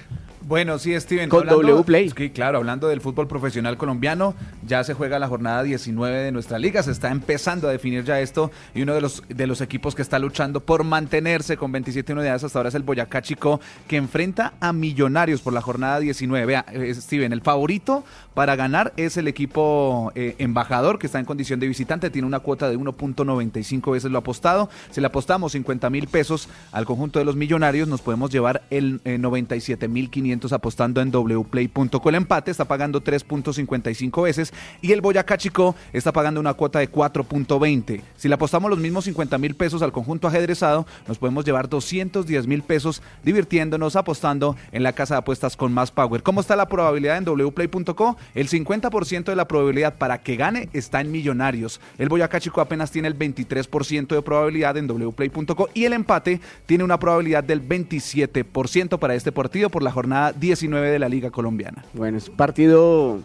Bueno, 0.46 0.78
sí, 0.78 0.98
Steven. 0.98 1.28
Con 1.28 1.46
W 1.46 1.84
Play. 1.84 2.12
Sí, 2.16 2.30
claro, 2.30 2.58
hablando 2.58 2.88
del 2.88 3.00
fútbol 3.00 3.28
profesional 3.28 3.76
colombiano, 3.76 4.34
ya 4.66 4.82
se 4.82 4.94
juega 4.94 5.18
la 5.18 5.28
jornada 5.28 5.62
19 5.62 6.18
de 6.18 6.32
nuestra 6.32 6.58
liga, 6.58 6.82
se 6.82 6.90
está 6.90 7.10
empezando 7.10 7.68
a 7.68 7.70
definir 7.70 8.04
ya 8.04 8.20
esto 8.20 8.50
y 8.74 8.82
uno 8.82 8.94
de 8.94 9.00
los, 9.00 9.22
de 9.28 9.46
los 9.46 9.60
equipos 9.60 9.94
que 9.94 10.02
está 10.02 10.18
luchando 10.18 10.60
por 10.60 10.84
mantenerse 10.84 11.56
con 11.56 11.70
27 11.70 12.12
unidades 12.12 12.44
hasta 12.44 12.58
ahora 12.58 12.70
es 12.70 12.74
el 12.74 12.82
Boyacá 12.82 13.22
Chico, 13.22 13.60
que 13.86 13.96
enfrenta 13.96 14.54
a 14.60 14.72
Millonarios 14.72 15.42
por 15.42 15.52
la 15.52 15.60
jornada 15.60 16.00
19. 16.00 16.46
Vea, 16.46 16.64
eh, 16.72 16.92
Steven, 16.94 17.32
el 17.32 17.42
favorito 17.42 18.04
para 18.34 18.56
ganar 18.56 18.92
es 18.96 19.16
el 19.16 19.28
equipo 19.28 20.10
eh, 20.14 20.34
embajador, 20.38 20.98
que 20.98 21.06
está 21.06 21.18
en 21.20 21.24
condición 21.24 21.60
de 21.60 21.68
visitante, 21.68 22.10
tiene 22.10 22.26
una 22.26 22.40
cuota 22.40 22.68
de 22.68 22.78
1.95 22.78 23.92
veces 23.92 24.10
lo 24.10 24.18
apostado. 24.18 24.68
Si 24.90 25.00
le 25.00 25.06
apostamos 25.06 25.52
50 25.52 25.88
mil 25.90 26.08
pesos 26.08 26.48
al 26.72 26.84
conjunto 26.84 27.18
de 27.18 27.24
los 27.24 27.36
Millonarios, 27.36 27.86
nos 27.86 28.00
podemos 28.00 28.30
llevar 28.30 28.62
el 28.70 29.00
97 29.04 29.86
mil 29.88 30.10
500 30.10 30.31
apostando 30.52 31.00
en 31.00 31.10
wplay.co. 31.10 32.08
El 32.08 32.14
empate 32.14 32.50
está 32.50 32.64
pagando 32.64 33.02
3.55 33.02 34.22
veces 34.22 34.52
y 34.80 34.92
el 34.92 35.00
Boyacá 35.00 35.36
Chico 35.36 35.74
está 35.92 36.12
pagando 36.12 36.40
una 36.40 36.54
cuota 36.54 36.78
de 36.78 36.90
4.20. 36.90 38.00
Si 38.16 38.28
le 38.28 38.34
apostamos 38.34 38.70
los 38.70 38.78
mismos 38.78 39.04
50 39.04 39.38
mil 39.38 39.54
pesos 39.54 39.82
al 39.82 39.92
conjunto 39.92 40.26
ajedrezado, 40.28 40.86
nos 41.06 41.18
podemos 41.18 41.44
llevar 41.44 41.68
210 41.68 42.46
mil 42.46 42.62
pesos 42.62 43.02
divirtiéndonos 43.22 43.96
apostando 43.96 44.56
en 44.72 44.82
la 44.82 44.92
casa 44.92 45.14
de 45.14 45.18
apuestas 45.18 45.56
con 45.56 45.72
más 45.72 45.90
power. 45.90 46.22
¿Cómo 46.22 46.40
está 46.40 46.56
la 46.56 46.66
probabilidad 46.66 47.18
en 47.18 47.24
wplay.co? 47.24 48.16
El 48.34 48.48
50% 48.48 49.24
de 49.24 49.36
la 49.36 49.48
probabilidad 49.48 49.94
para 49.98 50.22
que 50.22 50.36
gane 50.36 50.68
está 50.72 51.00
en 51.00 51.12
Millonarios. 51.12 51.80
El 51.98 52.08
Boyacá 52.08 52.40
Chico 52.40 52.60
apenas 52.60 52.90
tiene 52.90 53.08
el 53.08 53.18
23% 53.18 54.06
de 54.06 54.22
probabilidad 54.22 54.76
en 54.76 54.88
wplay.co 54.88 55.68
y 55.74 55.84
el 55.84 55.92
empate 55.92 56.40
tiene 56.66 56.84
una 56.84 56.98
probabilidad 56.98 57.44
del 57.44 57.66
27% 57.66 58.98
para 58.98 59.14
este 59.14 59.32
partido 59.32 59.68
por 59.70 59.82
la 59.82 59.90
jornada 59.90 60.21
19 60.30 60.90
de 60.90 60.98
la 61.00 61.08
Liga 61.08 61.30
Colombiana. 61.30 61.84
Bueno, 61.94 62.18
es 62.18 62.30
partido 62.30 63.18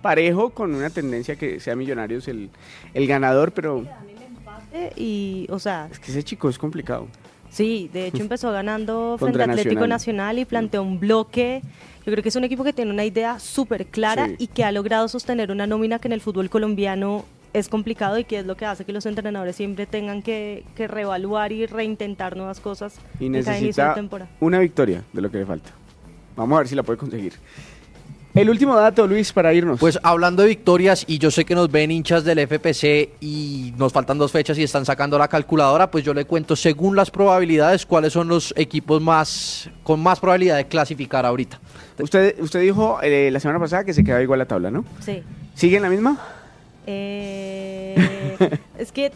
parejo 0.00 0.50
con 0.50 0.74
una 0.74 0.90
tendencia 0.90 1.36
que 1.36 1.60
sea 1.60 1.76
Millonarios 1.76 2.26
el, 2.26 2.50
el 2.92 3.06
ganador, 3.06 3.52
pero 3.52 3.84
y, 4.96 5.46
o 5.50 5.58
sea, 5.58 5.88
es 5.90 5.98
que 5.98 6.10
ese 6.10 6.22
chico 6.22 6.48
es 6.48 6.58
complicado. 6.58 7.06
Sí, 7.50 7.90
de 7.92 8.06
hecho 8.06 8.18
empezó 8.22 8.50
ganando 8.50 9.16
frente 9.18 9.42
a 9.42 9.44
Atlético 9.44 9.86
Nacional. 9.86 10.38
y 10.38 10.44
planteó 10.44 10.82
un 10.82 10.98
bloque. 10.98 11.62
Yo 12.04 12.12
creo 12.12 12.22
que 12.22 12.30
es 12.30 12.36
un 12.36 12.44
equipo 12.44 12.64
que 12.64 12.72
tiene 12.72 12.90
una 12.90 13.04
idea 13.04 13.38
súper 13.38 13.86
clara 13.86 14.28
y 14.38 14.48
que 14.48 14.64
ha 14.64 14.72
logrado 14.72 15.06
sostener 15.08 15.50
una 15.50 15.66
nómina 15.66 15.98
que 15.98 16.08
en 16.08 16.12
el 16.12 16.20
fútbol 16.20 16.50
colombiano 16.50 17.24
es 17.52 17.68
complicado 17.68 18.18
y 18.18 18.24
que 18.24 18.38
es 18.38 18.46
lo 18.46 18.56
que 18.56 18.64
hace 18.64 18.84
que 18.84 18.92
los 18.92 19.04
entrenadores 19.04 19.54
siempre 19.54 19.86
tengan 19.86 20.22
que, 20.22 20.64
que 20.74 20.88
reevaluar 20.88 21.52
y 21.52 21.66
reintentar 21.66 22.34
nuevas 22.34 22.60
cosas 22.60 22.98
y 23.20 23.28
necesita 23.28 23.94
una 24.40 24.58
victoria 24.58 25.04
de 25.12 25.20
lo 25.20 25.30
que 25.30 25.38
le 25.38 25.46
falta. 25.46 25.70
Vamos 26.36 26.56
a 26.56 26.58
ver 26.60 26.68
si 26.68 26.74
la 26.74 26.82
puede 26.82 26.98
conseguir. 26.98 27.34
El 28.34 28.48
último 28.48 28.74
dato, 28.74 29.06
Luis, 29.06 29.30
para 29.30 29.52
irnos. 29.52 29.78
Pues 29.78 29.98
hablando 30.02 30.42
de 30.42 30.48
victorias, 30.48 31.04
y 31.06 31.18
yo 31.18 31.30
sé 31.30 31.44
que 31.44 31.54
nos 31.54 31.70
ven 31.70 31.90
hinchas 31.90 32.24
del 32.24 32.38
FPC 32.38 33.10
y 33.20 33.74
nos 33.76 33.92
faltan 33.92 34.16
dos 34.16 34.32
fechas 34.32 34.56
y 34.56 34.62
están 34.62 34.86
sacando 34.86 35.18
la 35.18 35.28
calculadora, 35.28 35.90
pues 35.90 36.02
yo 36.02 36.14
le 36.14 36.24
cuento 36.24 36.56
según 36.56 36.96
las 36.96 37.10
probabilidades 37.10 37.84
cuáles 37.84 38.14
son 38.14 38.28
los 38.28 38.54
equipos 38.56 39.02
más 39.02 39.68
con 39.82 40.00
más 40.00 40.18
probabilidad 40.18 40.56
de 40.56 40.66
clasificar 40.66 41.26
ahorita. 41.26 41.60
Usted, 41.98 42.40
usted 42.40 42.62
dijo 42.62 43.00
eh, 43.02 43.30
la 43.30 43.38
semana 43.38 43.60
pasada 43.60 43.84
que 43.84 43.92
se 43.92 44.02
quedaba 44.02 44.22
igual 44.22 44.38
la 44.38 44.46
tabla, 44.46 44.70
¿no? 44.70 44.86
Sí. 45.00 45.22
¿Sigue 45.54 45.76
en 45.76 45.82
la 45.82 45.90
misma? 45.90 46.18
Eh, 46.86 48.58
es 48.78 48.92
que 48.92 49.12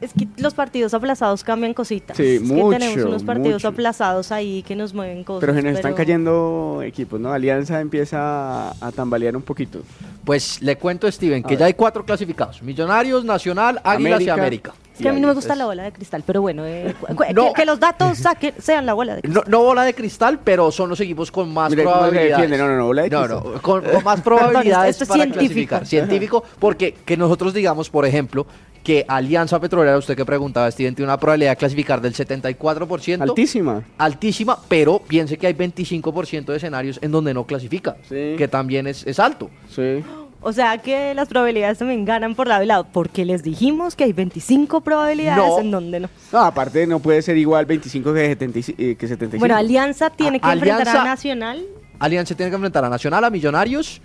es 0.00 0.12
que 0.12 0.28
los 0.36 0.54
partidos 0.54 0.92
aplazados 0.94 1.42
cambian 1.42 1.72
cositas. 1.72 2.16
Sí, 2.16 2.36
es 2.36 2.42
mucho, 2.42 2.70
que 2.70 2.78
tenemos 2.78 3.04
unos 3.06 3.24
partidos 3.24 3.64
aplazados 3.64 4.30
ahí 4.30 4.62
que 4.62 4.76
nos 4.76 4.92
mueven 4.92 5.24
cosas. 5.24 5.40
Pero 5.40 5.54
se 5.54 5.62
nos 5.62 5.74
están 5.74 5.94
cayendo 5.94 6.82
equipos, 6.84 7.18
¿no? 7.18 7.32
Alianza 7.32 7.80
empieza 7.80 8.70
a, 8.70 8.92
tambalear 8.92 9.36
un 9.36 9.42
poquito. 9.42 9.80
Pues 10.24 10.60
le 10.60 10.76
cuento, 10.76 11.10
Steven, 11.10 11.42
que 11.42 11.56
ya 11.56 11.66
hay 11.66 11.74
cuatro 11.74 12.04
clasificados: 12.04 12.62
Millonarios, 12.62 13.24
Nacional, 13.24 13.80
Águilas 13.82 14.20
y 14.22 14.28
América. 14.28 14.74
Es 14.94 15.02
que 15.02 15.10
a 15.10 15.12
mí 15.12 15.20
no 15.20 15.28
me 15.28 15.34
gusta 15.34 15.54
la 15.54 15.66
bola 15.66 15.82
de 15.82 15.92
cristal, 15.92 16.22
pero 16.26 16.40
bueno, 16.40 16.64
eh, 16.64 16.94
que, 17.54 17.66
los 17.66 17.78
datos 17.78 18.18
sean 18.58 18.86
la 18.86 18.94
bola 18.94 19.16
de 19.16 19.20
cristal. 19.20 19.44
No, 19.46 19.62
bola 19.62 19.84
de 19.84 19.94
cristal, 19.94 20.40
pero 20.42 20.72
son 20.72 20.88
los 20.88 20.98
equipos 21.00 21.30
con 21.30 21.52
más 21.52 21.74
probabilidades. 21.74 22.48
No, 22.50 22.66
no, 22.66 22.76
no, 22.78 22.86
bola 22.86 23.02
de 23.02 23.10
cristal. 23.10 23.28
No, 23.28 23.50
no, 23.52 23.62
con, 23.62 23.84
más 24.02 24.20
probabilidades 24.22 24.96
para 24.96 25.12
científico. 25.12 25.38
clasificar. 25.38 25.86
Científico, 25.86 26.44
porque 26.58 26.94
que 27.04 27.18
nosotros 27.18 27.52
digamos, 27.52 27.90
por 27.90 28.06
ejemplo, 28.06 28.46
que 28.86 29.04
Alianza 29.08 29.58
Petrolera, 29.58 29.98
usted 29.98 30.14
que 30.14 30.24
preguntaba, 30.24 30.70
Steven, 30.70 30.94
tiene 30.94 31.10
una 31.10 31.18
probabilidad 31.18 31.50
de 31.50 31.56
clasificar 31.56 32.00
del 32.00 32.14
74%. 32.14 33.20
Altísima. 33.20 33.82
Altísima, 33.98 34.56
pero 34.68 35.00
piense 35.00 35.36
que 35.36 35.48
hay 35.48 35.54
25% 35.54 36.44
de 36.44 36.56
escenarios 36.56 37.00
en 37.02 37.10
donde 37.10 37.34
no 37.34 37.44
clasifica, 37.44 37.96
que 38.08 38.46
también 38.48 38.86
es, 38.86 39.04
es 39.04 39.18
alto. 39.18 39.50
Sí. 39.68 40.04
O 40.40 40.52
sea 40.52 40.78
que 40.78 41.14
las 41.14 41.26
probabilidades 41.26 41.78
también 41.78 42.04
ganan 42.04 42.36
por 42.36 42.46
lado 42.46 42.62
y 42.62 42.66
lado, 42.66 42.86
porque 42.92 43.24
les 43.24 43.42
dijimos 43.42 43.96
que 43.96 44.04
hay 44.04 44.12
25 44.12 44.80
probabilidades 44.82 45.58
en 45.58 45.72
donde 45.72 45.98
no. 45.98 46.08
No, 46.32 46.38
aparte 46.38 46.86
no 46.86 47.00
puede 47.00 47.22
ser 47.22 47.36
igual 47.38 47.66
25 47.66 48.14
que, 48.14 48.36
75. 48.36 48.76
Eh, 48.80 49.38
bueno, 49.40 49.56
Alianza 49.56 50.10
tiene 50.10 50.38
que 50.38 50.48
enfrentar 50.48 50.96
a 50.96 51.02
Nacional. 51.02 51.66
Alianza 51.98 52.36
tiene 52.36 52.50
que 52.50 52.54
enfrentar 52.54 52.84
a 52.84 52.88
Nacional, 52.88 53.24
a 53.24 53.30
Millonarios 53.30 54.00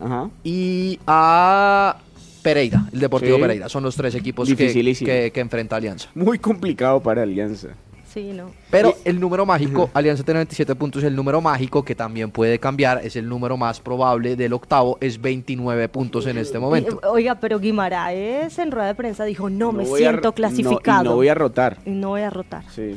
Ajá. 0.00 0.30
y 0.42 0.98
a 1.06 1.96
Pereira, 2.42 2.86
el 2.92 3.00
Deportivo 3.00 3.38
Pereira. 3.38 3.68
Son 3.68 3.82
los 3.82 3.96
tres 3.96 4.14
equipos 4.14 4.48
que, 4.48 5.30
que, 5.32 5.40
enfrenta 5.40 5.76
Alianza. 5.76 6.08
Muy 6.14 6.38
complicado 6.38 7.00
para 7.00 7.22
Alianza. 7.22 7.68
Sí, 8.12 8.32
no. 8.34 8.50
Pero 8.70 8.96
el 9.04 9.20
número 9.20 9.46
mágico, 9.46 9.88
Alianza 9.94 10.24
tiene 10.24 10.38
27 10.38 10.74
puntos, 10.74 11.04
el 11.04 11.14
número 11.14 11.40
mágico 11.40 11.84
que 11.84 11.94
también 11.94 12.32
puede 12.32 12.58
cambiar, 12.58 13.04
es 13.04 13.14
el 13.14 13.28
número 13.28 13.56
más 13.56 13.80
probable 13.80 14.34
del 14.34 14.52
octavo, 14.52 14.98
es 15.00 15.20
29 15.20 15.88
puntos 15.88 16.26
en 16.26 16.36
este 16.36 16.58
momento. 16.58 17.00
Oiga, 17.08 17.36
pero 17.36 17.60
Guimaraes 17.60 18.58
en 18.58 18.72
rueda 18.72 18.88
de 18.88 18.94
prensa 18.96 19.24
dijo, 19.24 19.48
no, 19.48 19.70
me 19.70 19.86
siento 19.86 20.32
clasificado. 20.32 21.04
No, 21.04 21.10
no 21.10 21.16
voy 21.16 21.28
a 21.28 21.34
rotar. 21.34 21.78
Y 21.86 21.90
no 21.90 22.08
voy 22.08 22.22
a 22.22 22.30
rotar. 22.30 22.64
Sí. 22.74 22.96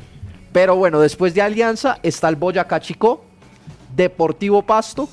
Pero 0.52 0.76
bueno, 0.76 1.00
después 1.00 1.36
de 1.36 1.44
Alianza 1.44 2.00
está 2.02 2.28
el 2.30 2.36
Boyacá 2.36 2.80
Chico, 2.80 3.24
Deportivo 3.96 4.64
Pasto, 4.64 5.08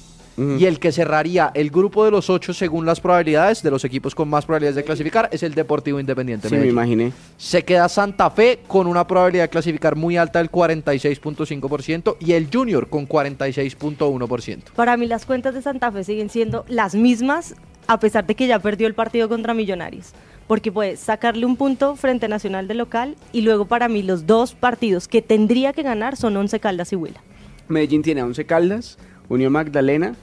y 0.59 0.65
el 0.65 0.79
que 0.79 0.91
cerraría 0.91 1.51
el 1.55 1.71
grupo 1.71 2.05
de 2.05 2.11
los 2.11 2.31
ocho 2.31 2.55
según 2.55 2.87
las 2.87 3.01
probabilidades 3.01 3.63
de 3.63 3.71
los 3.71 3.85
equipos 3.85 4.15
con 4.15 4.29
más 4.29 4.47
probabilidades 4.47 4.77
de 4.77 4.85
clasificar 4.85 5.29
es 5.33 5.43
el 5.43 5.55
Deportivo 5.55 6.01
Independiente. 6.01 6.49
Sí, 6.49 6.55
me 6.55 6.67
imaginé. 6.67 7.13
Se 7.37 7.63
queda 7.65 7.89
Santa 7.89 8.31
Fe 8.31 8.61
con 8.67 8.87
una 8.87 9.07
probabilidad 9.07 9.45
de 9.45 9.49
clasificar 9.51 9.97
muy 9.97 10.17
alta 10.17 10.39
del 10.39 10.51
46.5% 10.51 12.17
y 12.21 12.33
el 12.33 12.49
Junior 12.51 12.89
con 12.89 13.07
46.1%. 13.07 14.73
Para 14.75 14.97
mí 14.97 15.07
las 15.07 15.27
cuentas 15.27 15.55
de 15.55 15.63
Santa 15.63 15.93
Fe 15.93 16.05
siguen 16.05 16.31
siendo 16.31 16.65
las 16.69 16.95
mismas 16.95 17.55
a 17.87 17.99
pesar 17.99 18.27
de 18.27 18.35
que 18.35 18.47
ya 18.47 18.59
perdió 18.61 18.87
el 18.87 18.95
partido 18.95 19.29
contra 19.29 19.53
Millonarios 19.53 20.13
porque 20.47 20.73
puede 20.73 20.97
sacarle 20.97 21.47
un 21.47 21.55
punto 21.55 21.95
frente 21.95 22.27
a 22.27 22.29
Nacional 22.29 22.67
de 22.67 22.75
local 22.75 23.15
y 23.33 23.43
luego 23.43 23.67
para 23.67 23.89
mí 23.89 24.03
los 24.03 24.27
dos 24.27 24.55
partidos 24.55 25.07
que 25.07 25.23
tendría 25.23 25.73
que 25.73 25.85
ganar 25.85 26.17
son 26.17 26.37
Once 26.37 26.59
Caldas 26.59 26.93
y 26.93 26.97
Huila. 26.97 27.21
Medellín 27.69 28.03
tiene 28.03 28.25
Once 28.25 28.45
Caldas, 28.45 28.99
Unión 29.29 29.53
Magdalena 29.53 30.17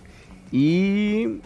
y, 0.52 1.40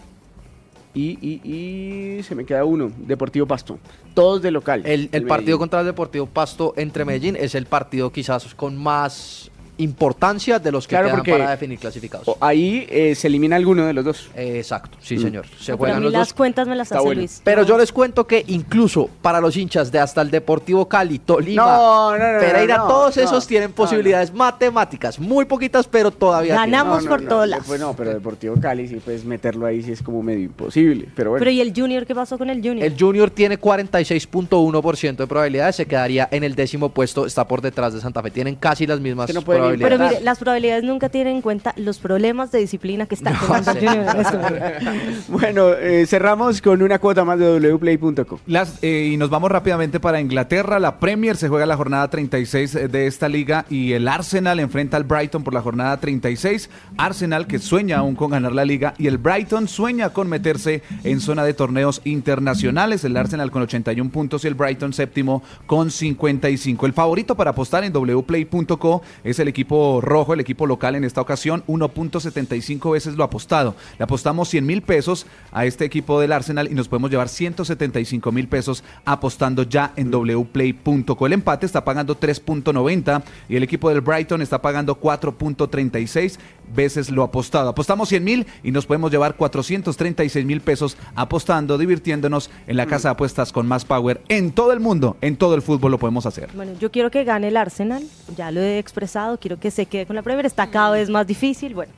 y, 0.93 1.41
y, 1.43 2.23
se 2.23 2.35
me 2.35 2.45
queda 2.45 2.65
uno, 2.65 2.91
Deportivo 2.97 3.45
Pasto. 3.45 3.79
Todos 4.13 4.41
de 4.41 4.51
local. 4.51 4.83
El, 4.85 5.09
el 5.11 5.25
partido 5.25 5.57
contra 5.57 5.79
el 5.79 5.85
Deportivo 5.85 6.25
Pasto 6.25 6.73
entre 6.77 7.05
Medellín 7.05 7.35
es 7.35 7.55
el 7.55 7.65
partido 7.65 8.11
quizás 8.11 8.53
con 8.55 8.75
más 8.75 9.51
importancia 9.77 10.59
de 10.59 10.71
los 10.71 10.87
que 10.87 10.95
quedan 10.95 11.23
para 11.23 11.51
definir 11.51 11.79
clasificados. 11.79 12.27
Ahí 12.39 12.85
eh, 12.89 13.15
se 13.15 13.27
elimina 13.27 13.55
alguno 13.55 13.85
de 13.85 13.93
los 13.93 14.05
dos. 14.05 14.29
exacto, 14.35 14.97
sí, 15.01 15.17
mm. 15.17 15.21
señor. 15.21 15.45
Se 15.59 15.73
juegan 15.73 16.03
los 16.03 16.11
las 16.11 16.33
cuentas 16.33 16.67
me 16.67 16.75
las 16.75 16.91
hace 16.91 17.15
Luis. 17.15 17.41
Pero 17.43 17.63
yo 17.63 17.77
les 17.77 17.91
cuento 17.91 18.25
que 18.27 18.43
incluso 18.47 19.09
para 19.21 19.39
los 19.39 19.57
hinchas 19.57 19.91
de 19.91 19.99
hasta 19.99 20.21
el 20.21 20.31
Deportivo 20.31 20.87
Cali, 20.87 21.19
Tolima, 21.19 22.15
Pereira, 22.39 22.77
todos 22.87 23.17
esos 23.17 23.47
tienen 23.47 23.71
posibilidades 23.71 24.33
matemáticas, 24.33 25.19
muy 25.19 25.45
poquitas, 25.45 25.87
pero 25.87 26.11
todavía 26.11 26.55
ganamos 26.55 27.05
por 27.05 27.25
todos 27.25 27.47
lados. 27.47 27.65
Pues 27.67 27.79
no, 27.79 27.95
pero 27.95 28.13
Deportivo 28.13 28.55
Cali 28.59 28.87
sí 28.87 28.95
puedes 28.95 29.25
meterlo 29.25 29.65
ahí 29.65 29.81
sí 29.81 29.91
es 29.91 30.01
como 30.01 30.21
medio 30.21 30.43
imposible, 30.45 31.07
pero 31.15 31.31
bueno. 31.31 31.41
Pero 31.41 31.51
¿y 31.51 31.61
el 31.61 31.73
Junior 31.75 32.05
qué 32.05 32.15
pasó 32.15 32.37
con 32.37 32.49
el 32.49 32.57
Junior? 32.57 32.83
El 32.83 32.97
Junior 32.97 33.29
tiene 33.29 33.59
46.1% 33.59 35.15
de 35.15 35.27
probabilidades, 35.27 35.75
se 35.75 35.85
quedaría 35.85 36.27
en 36.31 36.43
el 36.43 36.55
décimo 36.55 36.89
puesto, 36.89 37.25
está 37.25 37.47
por 37.47 37.61
detrás 37.61 37.93
de 37.93 38.01
Santa 38.01 38.21
Fe, 38.21 38.31
tienen 38.31 38.55
casi 38.55 38.85
las 38.85 38.99
mismas 38.99 39.27
que 39.27 39.33
no 39.33 39.41
puede 39.41 39.60
probabilidades. 39.61 39.97
Pero 39.97 40.09
mire, 40.09 40.23
las 40.23 40.39
probabilidades 40.39 40.83
nunca 40.83 41.09
tienen 41.09 41.37
en 41.37 41.41
cuenta 41.41 41.73
los 41.77 41.99
problemas 41.99 42.51
de 42.51 42.59
disciplina 42.59 43.05
que 43.05 43.15
está 43.15 43.31
teniendo 43.31 43.71
el 43.71 43.77
Junior 43.77 44.15
en 44.15 44.21
este. 44.21 45.01
Bueno, 45.27 45.73
eh, 45.73 46.05
cerramos 46.07 46.61
con 46.61 46.81
una 46.81 46.99
cuota 46.99 47.23
más 47.23 47.39
de 47.39 47.73
wplay.co. 47.73 48.39
Las, 48.47 48.79
eh, 48.81 49.09
y 49.13 49.17
nos 49.17 49.29
vamos 49.29 49.51
rápidamente 49.51 49.99
para 49.99 50.19
Inglaterra. 50.19 50.79
La 50.79 50.99
Premier 50.99 51.37
se 51.37 51.49
juega 51.49 51.65
la 51.65 51.77
jornada 51.77 52.09
36 52.09 52.91
de 52.91 53.07
esta 53.07 53.29
liga 53.29 53.65
y 53.69 53.93
el 53.93 54.07
Arsenal 54.07 54.59
enfrenta 54.59 54.97
al 54.97 55.03
Brighton 55.03 55.43
por 55.43 55.53
la 55.53 55.61
jornada 55.61 55.97
36. 55.97 56.69
Arsenal 56.97 57.47
que 57.47 57.59
sueña 57.59 57.99
aún 57.99 58.15
con 58.15 58.31
ganar 58.31 58.53
la 58.53 58.65
liga 58.65 58.93
y 58.97 59.07
el 59.07 59.17
Brighton 59.17 59.67
sueña 59.67 60.11
con 60.11 60.27
meterse 60.27 60.83
en 61.03 61.19
zona 61.19 61.43
de 61.43 61.53
torneos 61.53 62.01
internacionales. 62.03 63.03
El 63.03 63.17
Arsenal 63.17 63.51
con 63.51 63.63
81 63.63 64.11
puntos 64.11 64.43
y 64.43 64.47
el 64.47 64.55
Brighton 64.55 64.93
séptimo 64.93 65.43
con 65.65 65.91
55. 65.91 66.85
El 66.85 66.93
favorito 66.93 67.35
para 67.35 67.51
apostar 67.51 67.83
en 67.83 67.93
wplay.co 67.93 69.01
es 69.23 69.39
el 69.39 69.47
equipo 69.51 70.01
rojo, 70.01 70.33
el 70.33 70.39
equipo 70.39 70.65
local 70.65 70.95
en 70.95 71.03
esta 71.03 71.21
ocasión. 71.21 71.63
1.75 71.67 72.91
veces 72.91 73.15
lo 73.15 73.23
apostado. 73.23 73.75
Le 73.99 74.03
apostamos 74.03 74.49
100 74.49 74.65
mil 74.65 74.81
pesos 74.81 75.27
a 75.51 75.65
este 75.65 75.85
equipo 75.85 76.19
del 76.19 76.31
Arsenal 76.31 76.69
y 76.71 76.73
nos 76.73 76.87
podemos 76.87 77.11
llevar 77.11 77.29
175 77.29 78.31
mil 78.31 78.47
pesos 78.47 78.83
apostando 79.05 79.63
ya 79.63 79.93
en 79.95 80.11
wplay.co. 80.11 81.27
El 81.27 81.33
empate 81.33 81.65
está 81.65 81.85
pagando 81.85 82.19
3.90 82.19 83.23
y 83.49 83.55
el 83.55 83.63
equipo 83.63 83.89
del 83.89 84.01
Brighton 84.01 84.41
está 84.41 84.61
pagando 84.61 84.99
4.36 84.99 86.39
veces 86.73 87.09
lo 87.09 87.23
apostado. 87.23 87.69
Apostamos 87.69 88.09
100 88.09 88.23
mil 88.23 88.47
y 88.63 88.71
nos 88.71 88.85
podemos 88.85 89.11
llevar 89.11 89.35
436 89.35 90.45
mil 90.45 90.61
pesos 90.61 90.97
apostando, 91.15 91.77
divirtiéndonos 91.77 92.49
en 92.67 92.77
la 92.77 92.85
casa 92.85 93.09
de 93.09 93.13
apuestas 93.13 93.51
con 93.51 93.67
más 93.67 93.85
power 93.85 94.21
en 94.27 94.51
todo 94.51 94.73
el 94.73 94.79
mundo, 94.79 95.17
en 95.21 95.35
todo 95.35 95.55
el 95.55 95.61
fútbol 95.61 95.91
lo 95.91 95.97
podemos 95.97 96.25
hacer. 96.25 96.49
Bueno, 96.53 96.73
yo 96.79 96.91
quiero 96.91 97.11
que 97.11 97.23
gane 97.23 97.49
el 97.49 97.57
Arsenal, 97.57 98.03
ya 98.35 98.51
lo 98.51 98.61
he 98.61 98.79
expresado, 98.79 99.37
quiero 99.39 99.59
que 99.59 99.71
se 99.71 99.85
quede 99.85 100.05
con 100.05 100.15
la 100.15 100.21
Premier, 100.21 100.45
está 100.45 100.67
cada 100.67 100.91
vez 100.91 101.09
más 101.09 101.27
difícil, 101.27 101.73
bueno. 101.73 101.91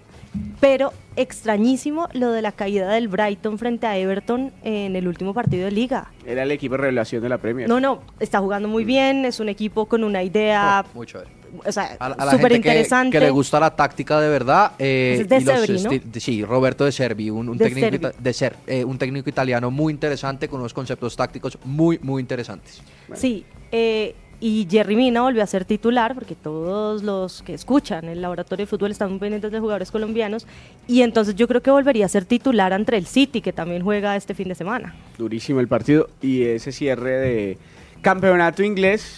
Pero 0.60 0.94
extrañísimo 1.16 2.08
lo 2.14 2.32
de 2.32 2.42
la 2.42 2.52
caída 2.52 2.90
del 2.90 3.08
Brighton 3.08 3.60
frente 3.60 3.86
a 3.86 3.98
Everton 3.98 4.52
en 4.64 4.96
el 4.96 5.08
último 5.08 5.34
partido 5.34 5.66
de 5.66 5.72
liga. 5.72 6.12
Era 6.26 6.44
el 6.44 6.52
equipo 6.52 6.74
de 6.76 6.82
revelación 6.82 7.22
de 7.22 7.30
la 7.30 7.38
Premier. 7.38 7.70
No, 7.70 7.80
no, 7.80 8.02
está 8.20 8.40
jugando 8.40 8.68
muy 8.68 8.84
bien, 8.84 9.26
es 9.26 9.40
un 9.40 9.50
equipo 9.50 9.86
con 9.86 10.04
una 10.04 10.24
idea, 10.24 10.86
Muy 10.94 11.06
chévere. 11.06 11.43
O 11.66 11.72
sea, 11.72 11.96
A, 12.00 12.06
a 12.08 12.26
la 12.26 12.32
súper 12.32 12.52
gente 12.54 12.62
que, 12.62 12.70
interesante. 12.70 13.18
que 13.18 13.24
le 13.24 13.30
gusta 13.32 13.60
la 13.60 13.76
táctica 13.76 14.20
de 14.20 14.30
verdad. 14.30 14.72
eh, 14.80 15.14
Ese 15.14 15.22
es 15.24 16.04
de 16.12 16.20
sí, 16.20 16.44
Roberto 16.44 16.86
de 16.86 16.92
Servi, 16.92 17.30
un, 17.30 17.50
un 17.50 17.58
De 17.58 17.66
técnico 17.66 17.86
Servi. 17.90 17.98
ita- 17.98 18.14
de 18.18 18.34
ser, 18.34 18.56
eh, 18.68 18.84
un 18.84 18.98
técnico 18.98 19.30
italiano 19.30 19.70
muy 19.72 19.92
interesante 19.94 20.48
con 20.48 20.60
unos 20.60 20.74
conceptos 20.74 21.16
tácticos 21.16 21.58
muy, 21.66 22.00
muy 22.02 22.22
interesantes. 22.22 22.82
Sí, 23.14 23.46
eh, 23.72 24.16
y 24.40 24.68
Jerry 24.70 24.98
Mina 24.98 25.22
volvió 25.22 25.42
a 25.42 25.48
ser 25.48 25.64
titular, 25.64 26.14
porque 26.16 26.36
todos 26.36 27.02
los 27.02 27.42
que 27.44 27.54
escuchan 27.54 28.06
el 28.10 28.22
laboratorio 28.22 28.66
de 28.66 28.70
fútbol 28.70 28.92
están 28.92 29.10
muy 29.12 29.20
pendientes 29.20 29.52
de 29.54 29.60
jugadores 29.60 29.90
colombianos, 29.90 30.46
y 30.86 31.02
entonces 31.02 31.36
yo 31.36 31.48
creo 31.48 31.62
que 31.62 31.72
volvería 31.72 32.06
a 32.06 32.10
ser 32.10 32.26
titular 32.26 32.74
ante 32.74 32.98
el 32.98 33.06
City, 33.06 33.40
que 33.40 33.54
también 33.54 33.84
juega 33.84 34.18
este 34.18 34.34
fin 34.34 34.50
de 34.50 34.56
semana. 34.56 34.96
Durísimo 35.18 35.62
el 35.62 35.70
partido 35.70 36.10
y 36.22 36.44
ese 36.44 36.74
cierre 36.74 37.12
de 37.12 37.58
campeonato 38.02 38.64
inglés. 38.64 39.16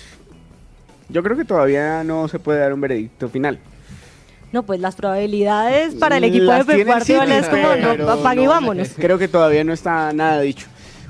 Yo 1.09 1.21
creo 1.23 1.37
que 1.37 1.45
todavía 1.45 2.03
no 2.03 2.27
se 2.27 2.39
puede 2.39 2.59
dar 2.59 2.73
un 2.73 2.81
veredicto 2.81 3.29
final. 3.29 3.59
No, 4.51 4.63
pues 4.63 4.79
las 4.79 4.95
probabilidades 4.95 5.95
para 5.95 6.17
el 6.17 6.23
equipo 6.23 6.45
Las 6.45 6.65
de 6.65 6.75
Pep 6.75 6.87
Guardiola 6.87 7.37
es 7.39 7.47
como, 7.47 7.75
no, 7.75 8.09
apague 8.09 8.41
y 8.41 8.45
no. 8.45 8.51
vámonos. 8.51 8.89
Creo 8.95 9.17
que 9.17 9.27
todavía 9.27 9.63
no 9.63 9.73
está 9.73 10.13
nada 10.13 10.39
dicho. 10.41 10.67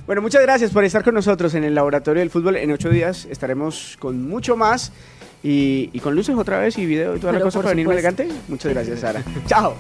Bueno, 0.08 0.22
muchas 0.22 0.42
gracias 0.42 0.72
por 0.72 0.84
estar 0.84 1.04
con 1.04 1.14
nosotros 1.14 1.54
en 1.54 1.64
el 1.64 1.76
Laboratorio 1.76 2.22
del 2.22 2.30
Fútbol. 2.30 2.56
En 2.58 2.72
ocho 2.72 2.90
días 2.90 3.28
estaremos 3.30 3.98
con 4.00 4.28
mucho 4.28 4.56
más 4.56 4.92
y, 5.44 5.90
y 5.94 6.00
con 6.00 6.16
luces 6.16 6.36
otra 6.36 6.60
vez 6.60 6.78
y 6.78 6.86
video 6.86 7.16
y 7.16 7.20
toda 7.20 7.34
la 7.34 7.38
Pero 7.40 7.46
cosa 7.48 7.60
por 7.60 7.66
para 7.66 7.76
venirme 7.76 7.96
supuesto. 8.00 8.22
elegante. 8.24 8.42
Muchas 8.48 8.74
gracias, 8.74 9.00
Sara. 9.00 9.24
Chao. 9.48 9.76